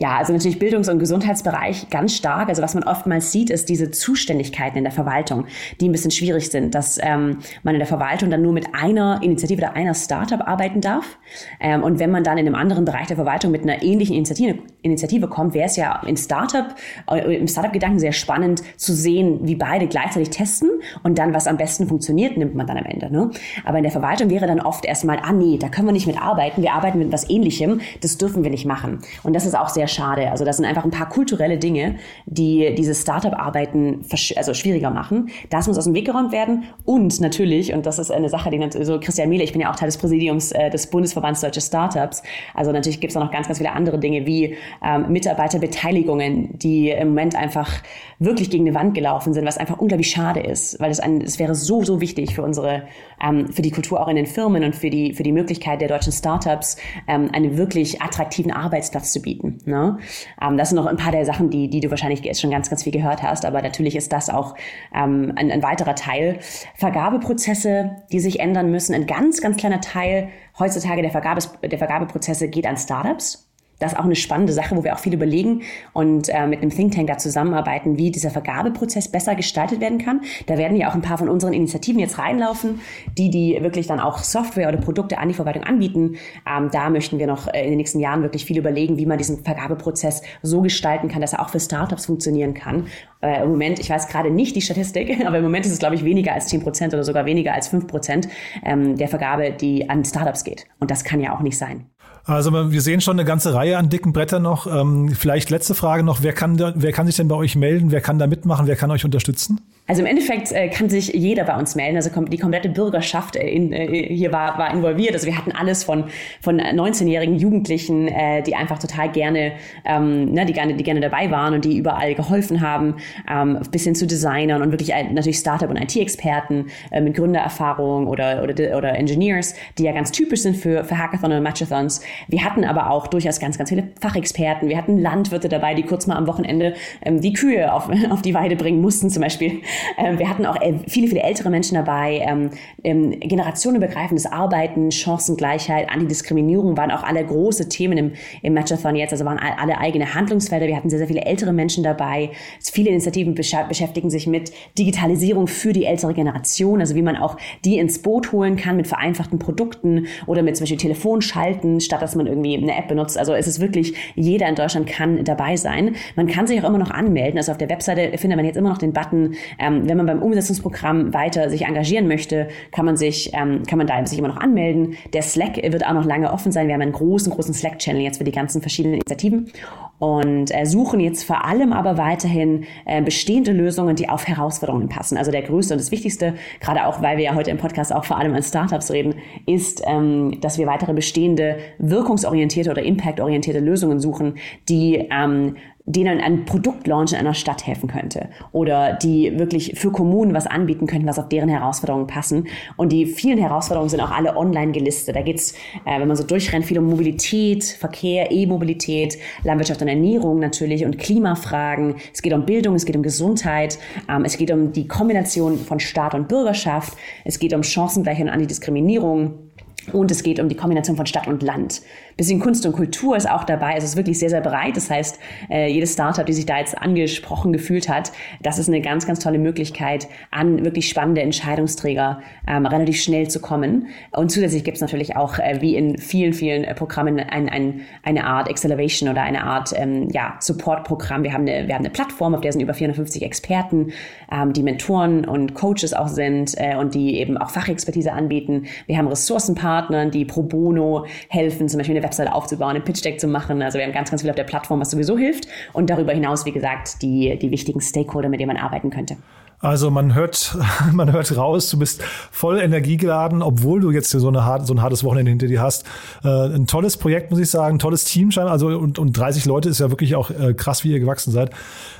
[0.00, 2.48] Ja, also natürlich Bildungs- und Gesundheitsbereich ganz stark.
[2.48, 5.46] Also was man oftmals sieht, ist diese Zuständigkeiten in der Verwaltung,
[5.80, 9.20] die ein bisschen schwierig sind, dass ähm, man in der Verwaltung dann nur mit einer
[9.22, 11.18] Initiative oder einer Startup arbeiten darf.
[11.58, 14.58] Ähm, und wenn man dann in einem anderen Bereich der Verwaltung mit einer ähnlichen Initiative,
[14.82, 16.76] Initiative kommt, wäre es ja in Startup,
[17.10, 20.70] äh, im Startup-Gedanken sehr spannend zu sehen, wie beide gleichzeitig testen
[21.02, 23.10] und dann, was am besten funktioniert, nimmt man dann am Ende.
[23.10, 23.30] Ne?
[23.64, 26.22] Aber in der Verwaltung wäre dann oft erstmal, ah nee, da können wir nicht mit
[26.22, 29.00] arbeiten, wir arbeiten mit was ähnlichem, das dürfen wir nicht machen.
[29.24, 30.30] Und das ist auch sehr schade.
[30.30, 34.04] Also das sind einfach ein paar kulturelle Dinge, die dieses Startup-Arbeiten
[34.36, 35.30] also schwieriger machen.
[35.50, 36.64] Das muss aus dem Weg geräumt werden.
[36.84, 39.76] Und natürlich, und das ist eine Sache, die so Christian Miele, ich bin ja auch
[39.76, 42.22] Teil des Präsidiums äh, des Bundesverbands Deutsche Startups.
[42.54, 46.90] Also natürlich gibt es auch noch ganz, ganz viele andere Dinge wie ähm, Mitarbeiterbeteiligungen, die
[46.90, 47.70] im Moment einfach
[48.18, 51.84] wirklich gegen eine Wand gelaufen sind, was einfach unglaublich schade ist, weil es wäre so,
[51.84, 52.82] so wichtig für unsere,
[53.22, 55.88] ähm, für die Kultur auch in den Firmen und für die, für die Möglichkeit der
[55.88, 59.58] deutschen Startups, ähm, einen wirklich attraktiven Arbeitsplatz zu bieten.
[59.64, 59.98] Ne?
[60.42, 62.70] Ähm, das sind noch ein paar der Sachen, die, die du wahrscheinlich jetzt schon ganz,
[62.70, 64.54] ganz viel gehört hast, aber natürlich ist das auch
[64.94, 66.38] ähm, ein, ein weiterer Teil.
[66.74, 72.48] Vergabeprozesse, die sich ändern müssen, ein ganz, ganz kleiner Teil heutzutage der, Vergabes, der Vergabeprozesse
[72.48, 73.47] geht an Startups.
[73.78, 75.62] Das ist auch eine spannende Sache, wo wir auch viel überlegen
[75.92, 80.22] und äh, mit einem Think Tank da zusammenarbeiten, wie dieser Vergabeprozess besser gestaltet werden kann.
[80.46, 82.80] Da werden ja auch ein paar von unseren Initiativen jetzt reinlaufen,
[83.16, 86.16] die die wirklich dann auch Software oder Produkte an die Verwaltung anbieten.
[86.46, 89.18] Ähm, da möchten wir noch äh, in den nächsten Jahren wirklich viel überlegen, wie man
[89.18, 92.86] diesen Vergabeprozess so gestalten kann, dass er auch für Startups funktionieren kann.
[93.20, 95.94] Äh, Im Moment, ich weiß gerade nicht die Statistik, aber im Moment ist es, glaube
[95.94, 98.28] ich, weniger als 10 Prozent oder sogar weniger als 5 Prozent
[98.64, 100.66] ähm, der Vergabe, die an Startups geht.
[100.80, 101.86] Und das kann ja auch nicht sein.
[102.28, 104.66] Also wir sehen schon eine ganze Reihe an dicken Brettern noch.
[104.66, 107.90] Ähm, vielleicht letzte Frage noch, wer kann, wer kann sich denn bei euch melden?
[107.90, 108.66] Wer kann da mitmachen?
[108.66, 109.62] Wer kann euch unterstützen?
[109.88, 111.96] Also im Endeffekt äh, kann sich jeder bei uns melden.
[111.96, 115.14] Also die komplette Bürgerschaft äh, in, äh, hier war, war involviert.
[115.14, 116.04] Also wir hatten alles von,
[116.42, 119.52] von 19-jährigen Jugendlichen, äh, die einfach total gerne,
[119.86, 122.96] ähm, ne, die gerne, die gerne dabei waren und die überall geholfen haben,
[123.30, 128.08] ähm, bis hin zu Designern und wirklich äh, natürlich Startup- und IT-Experten äh, mit Gründererfahrung
[128.08, 132.02] oder, oder, oder Engineers, die ja ganz typisch sind für, für Hackathon und Matchathons.
[132.26, 134.68] Wir hatten aber auch durchaus ganz, ganz viele Fachexperten.
[134.68, 138.34] Wir hatten Landwirte dabei, die kurz mal am Wochenende ähm, die Kühe auf, auf die
[138.34, 139.62] Weide bringen mussten zum Beispiel.
[139.96, 142.24] Ähm, wir hatten auch äh, viele, viele ältere Menschen dabei.
[142.26, 142.50] Ähm,
[142.84, 148.12] ähm, generationenübergreifendes Arbeiten, Chancengleichheit, Antidiskriminierung waren auch alle große Themen im,
[148.42, 149.12] im Matchathon jetzt.
[149.12, 150.66] Also waren alle eigene Handlungsfelder.
[150.66, 152.30] Wir hatten sehr, sehr viele ältere Menschen dabei.
[152.60, 156.80] Viele Initiativen beschäftigen sich mit Digitalisierung für die ältere Generation.
[156.80, 160.64] Also wie man auch die ins Boot holen kann mit vereinfachten Produkten oder mit zum
[160.64, 163.18] Beispiel Telefonschalten, statt dass man irgendwie eine App benutzt.
[163.18, 165.96] Also es ist wirklich, jeder in Deutschland kann dabei sein.
[166.16, 167.38] Man kann sich auch immer noch anmelden.
[167.38, 169.34] Also auf der Webseite findet man jetzt immer noch den Button
[169.68, 173.86] ähm, wenn man beim Umsetzungsprogramm weiter sich engagieren möchte, kann man sich, ähm, kann man
[173.86, 174.96] da sich immer noch anmelden.
[175.12, 176.66] Der Slack wird auch noch lange offen sein.
[176.68, 179.50] Wir haben einen großen, großen Slack-Channel jetzt für die ganzen verschiedenen Initiativen
[179.98, 185.18] und äh, suchen jetzt vor allem aber weiterhin äh, bestehende Lösungen, die auf Herausforderungen passen.
[185.18, 188.04] Also der größte und das Wichtigste, gerade auch, weil wir ja heute im Podcast auch
[188.04, 189.14] vor allem an Startups reden,
[189.46, 194.34] ist, ähm, dass wir weitere bestehende wirkungsorientierte oder impactorientierte Lösungen suchen,
[194.68, 195.56] die ähm,
[195.88, 200.86] denen ein Produktlaunch in einer Stadt helfen könnte oder die wirklich für Kommunen was anbieten
[200.86, 202.46] könnten, was auf deren Herausforderungen passen.
[202.76, 205.16] Und die vielen Herausforderungen sind auch alle online gelistet.
[205.16, 205.54] Da geht's,
[205.86, 210.98] äh, wenn man so durchrennt, viel um Mobilität, Verkehr, E-Mobilität, Landwirtschaft und Ernährung natürlich und
[210.98, 211.96] Klimafragen.
[212.12, 213.78] Es geht um Bildung, es geht um Gesundheit,
[214.10, 218.32] ähm, es geht um die Kombination von Staat und Bürgerschaft, es geht um Chancengleichheit und
[218.32, 219.48] Antidiskriminierung.
[219.92, 221.80] Und es geht um die Kombination von Stadt und Land
[222.18, 223.74] bisschen Kunst und Kultur ist auch dabei.
[223.76, 224.76] Es ist wirklich sehr, sehr breit.
[224.76, 225.18] Das heißt,
[225.50, 228.10] äh, jedes Startup, die sich da jetzt angesprochen gefühlt hat,
[228.42, 233.40] das ist eine ganz, ganz tolle Möglichkeit, an wirklich spannende Entscheidungsträger ähm, relativ schnell zu
[233.40, 233.86] kommen.
[234.10, 237.82] Und zusätzlich gibt es natürlich auch, äh, wie in vielen, vielen äh, Programmen, ein, ein,
[238.02, 241.22] eine Art Acceleration oder eine Art ähm, ja, Support-Programm.
[241.22, 243.92] Wir, haben eine, wir haben eine Plattform, auf der sind über 450 Experten,
[244.32, 248.66] ähm, die Mentoren und Coaches auch sind äh, und die eben auch Fachexpertise anbieten.
[248.86, 253.20] Wir haben Ressourcenpartner, die pro bono helfen, zum Beispiel eine Webseite aufzubauen, ein Pitch Deck
[253.20, 253.62] zu machen.
[253.62, 255.46] Also wir haben ganz, ganz viel auf der Plattform, was sowieso hilft.
[255.72, 259.16] Und darüber hinaus, wie gesagt, die, die wichtigen Stakeholder, mit denen man arbeiten könnte.
[259.60, 260.56] Also man hört,
[260.92, 265.02] man hört raus, du bist voll energiegeladen, obwohl du jetzt so, eine so ein hartes
[265.02, 265.84] Wochenende hinter dir hast.
[266.22, 269.46] Äh, ein tolles Projekt, muss ich sagen, ein tolles Team scheint, also und, und 30
[269.46, 271.50] Leute ist ja wirklich auch äh, krass, wie ihr gewachsen seid.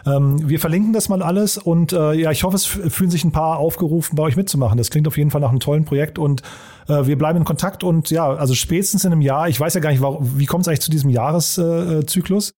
[0.07, 3.33] Ähm, wir verlinken das mal alles und äh, ja, ich hoffe, es fühlen sich ein
[3.33, 4.79] paar aufgerufen, bei euch mitzumachen.
[4.79, 6.43] Das klingt auf jeden Fall nach einem tollen Projekt und
[6.89, 9.81] äh, wir bleiben in Kontakt und ja, also spätestens in einem Jahr, ich weiß ja
[9.81, 12.53] gar nicht, wie kommt es eigentlich zu diesem Jahreszyklus?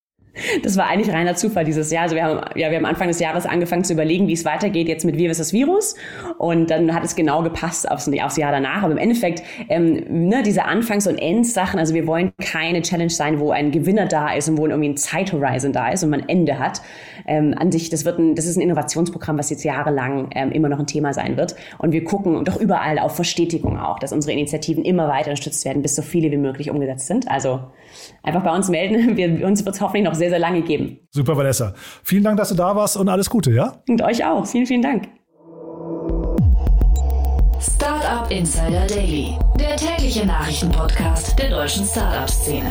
[0.63, 2.05] Das war eigentlich reiner Zufall dieses Jahr.
[2.05, 4.89] Also wir haben, ja, wir haben Anfang des Jahres angefangen zu überlegen, wie es weitergeht
[4.89, 5.97] jetzt mit Virus das Virus.
[6.41, 8.83] Und dann hat es genau gepasst aufs, aufs Jahr danach.
[8.83, 13.41] Aber im Endeffekt, ähm, ne, diese Anfangs- und Endsachen, also wir wollen keine Challenge sein,
[13.41, 16.59] wo ein Gewinner da ist und wo irgendwie ein Zeithorizon da ist und man Ende
[16.59, 16.81] hat.
[17.27, 20.71] Ähm, an sich, das wird ein, das ist ein Innovationsprogramm, was jetzt jahrelang ähm, immer
[20.71, 21.57] noch ein Thema sein wird.
[21.77, 25.83] Und wir gucken doch überall auf Verstetigung auch, dass unsere Initiativen immer weiter unterstützt werden,
[25.83, 27.31] bis so viele wie möglich umgesetzt sind.
[27.31, 27.61] Also
[28.23, 29.17] einfach bei uns melden.
[29.21, 31.01] Wir, uns wird es hoffentlich noch sehr, sehr lange geben.
[31.11, 31.75] Super, Vanessa.
[32.03, 33.83] Vielen Dank, dass du da warst und alles Gute, ja?
[33.87, 34.47] Und euch auch.
[34.47, 35.20] Vielen, vielen Dank.
[38.31, 42.71] Insider Daily, der tägliche Nachrichtenpodcast der deutschen Startup-Szene.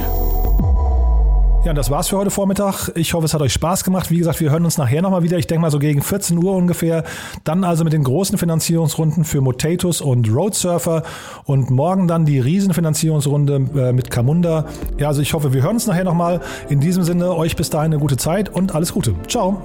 [1.66, 2.94] Ja, und das war's für heute Vormittag.
[2.96, 4.10] Ich hoffe, es hat euch Spaß gemacht.
[4.10, 5.38] Wie gesagt, wir hören uns nachher nochmal wieder.
[5.38, 7.04] Ich denke mal so gegen 14 Uhr ungefähr.
[7.44, 11.04] Dann also mit den großen Finanzierungsrunden für Motatus und Roadsurfer
[11.44, 14.66] und morgen dann die Riesenfinanzierungsrunde äh, mit Camunda.
[14.98, 16.40] Ja, also ich hoffe, wir hören uns nachher nochmal.
[16.70, 19.14] In diesem Sinne, euch bis dahin eine gute Zeit und alles Gute.
[19.28, 19.62] Ciao.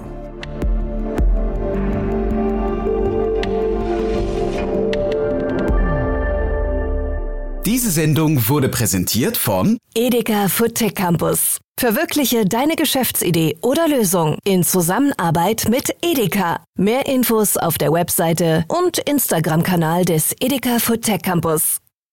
[7.65, 11.57] Diese Sendung wurde präsentiert von Edeka Foodtech Campus.
[11.79, 16.63] Verwirkliche deine Geschäftsidee oder Lösung in Zusammenarbeit mit Edeka.
[16.77, 21.79] Mehr Infos auf der Webseite und Instagram-Kanal des Edeka Foodtech Campus.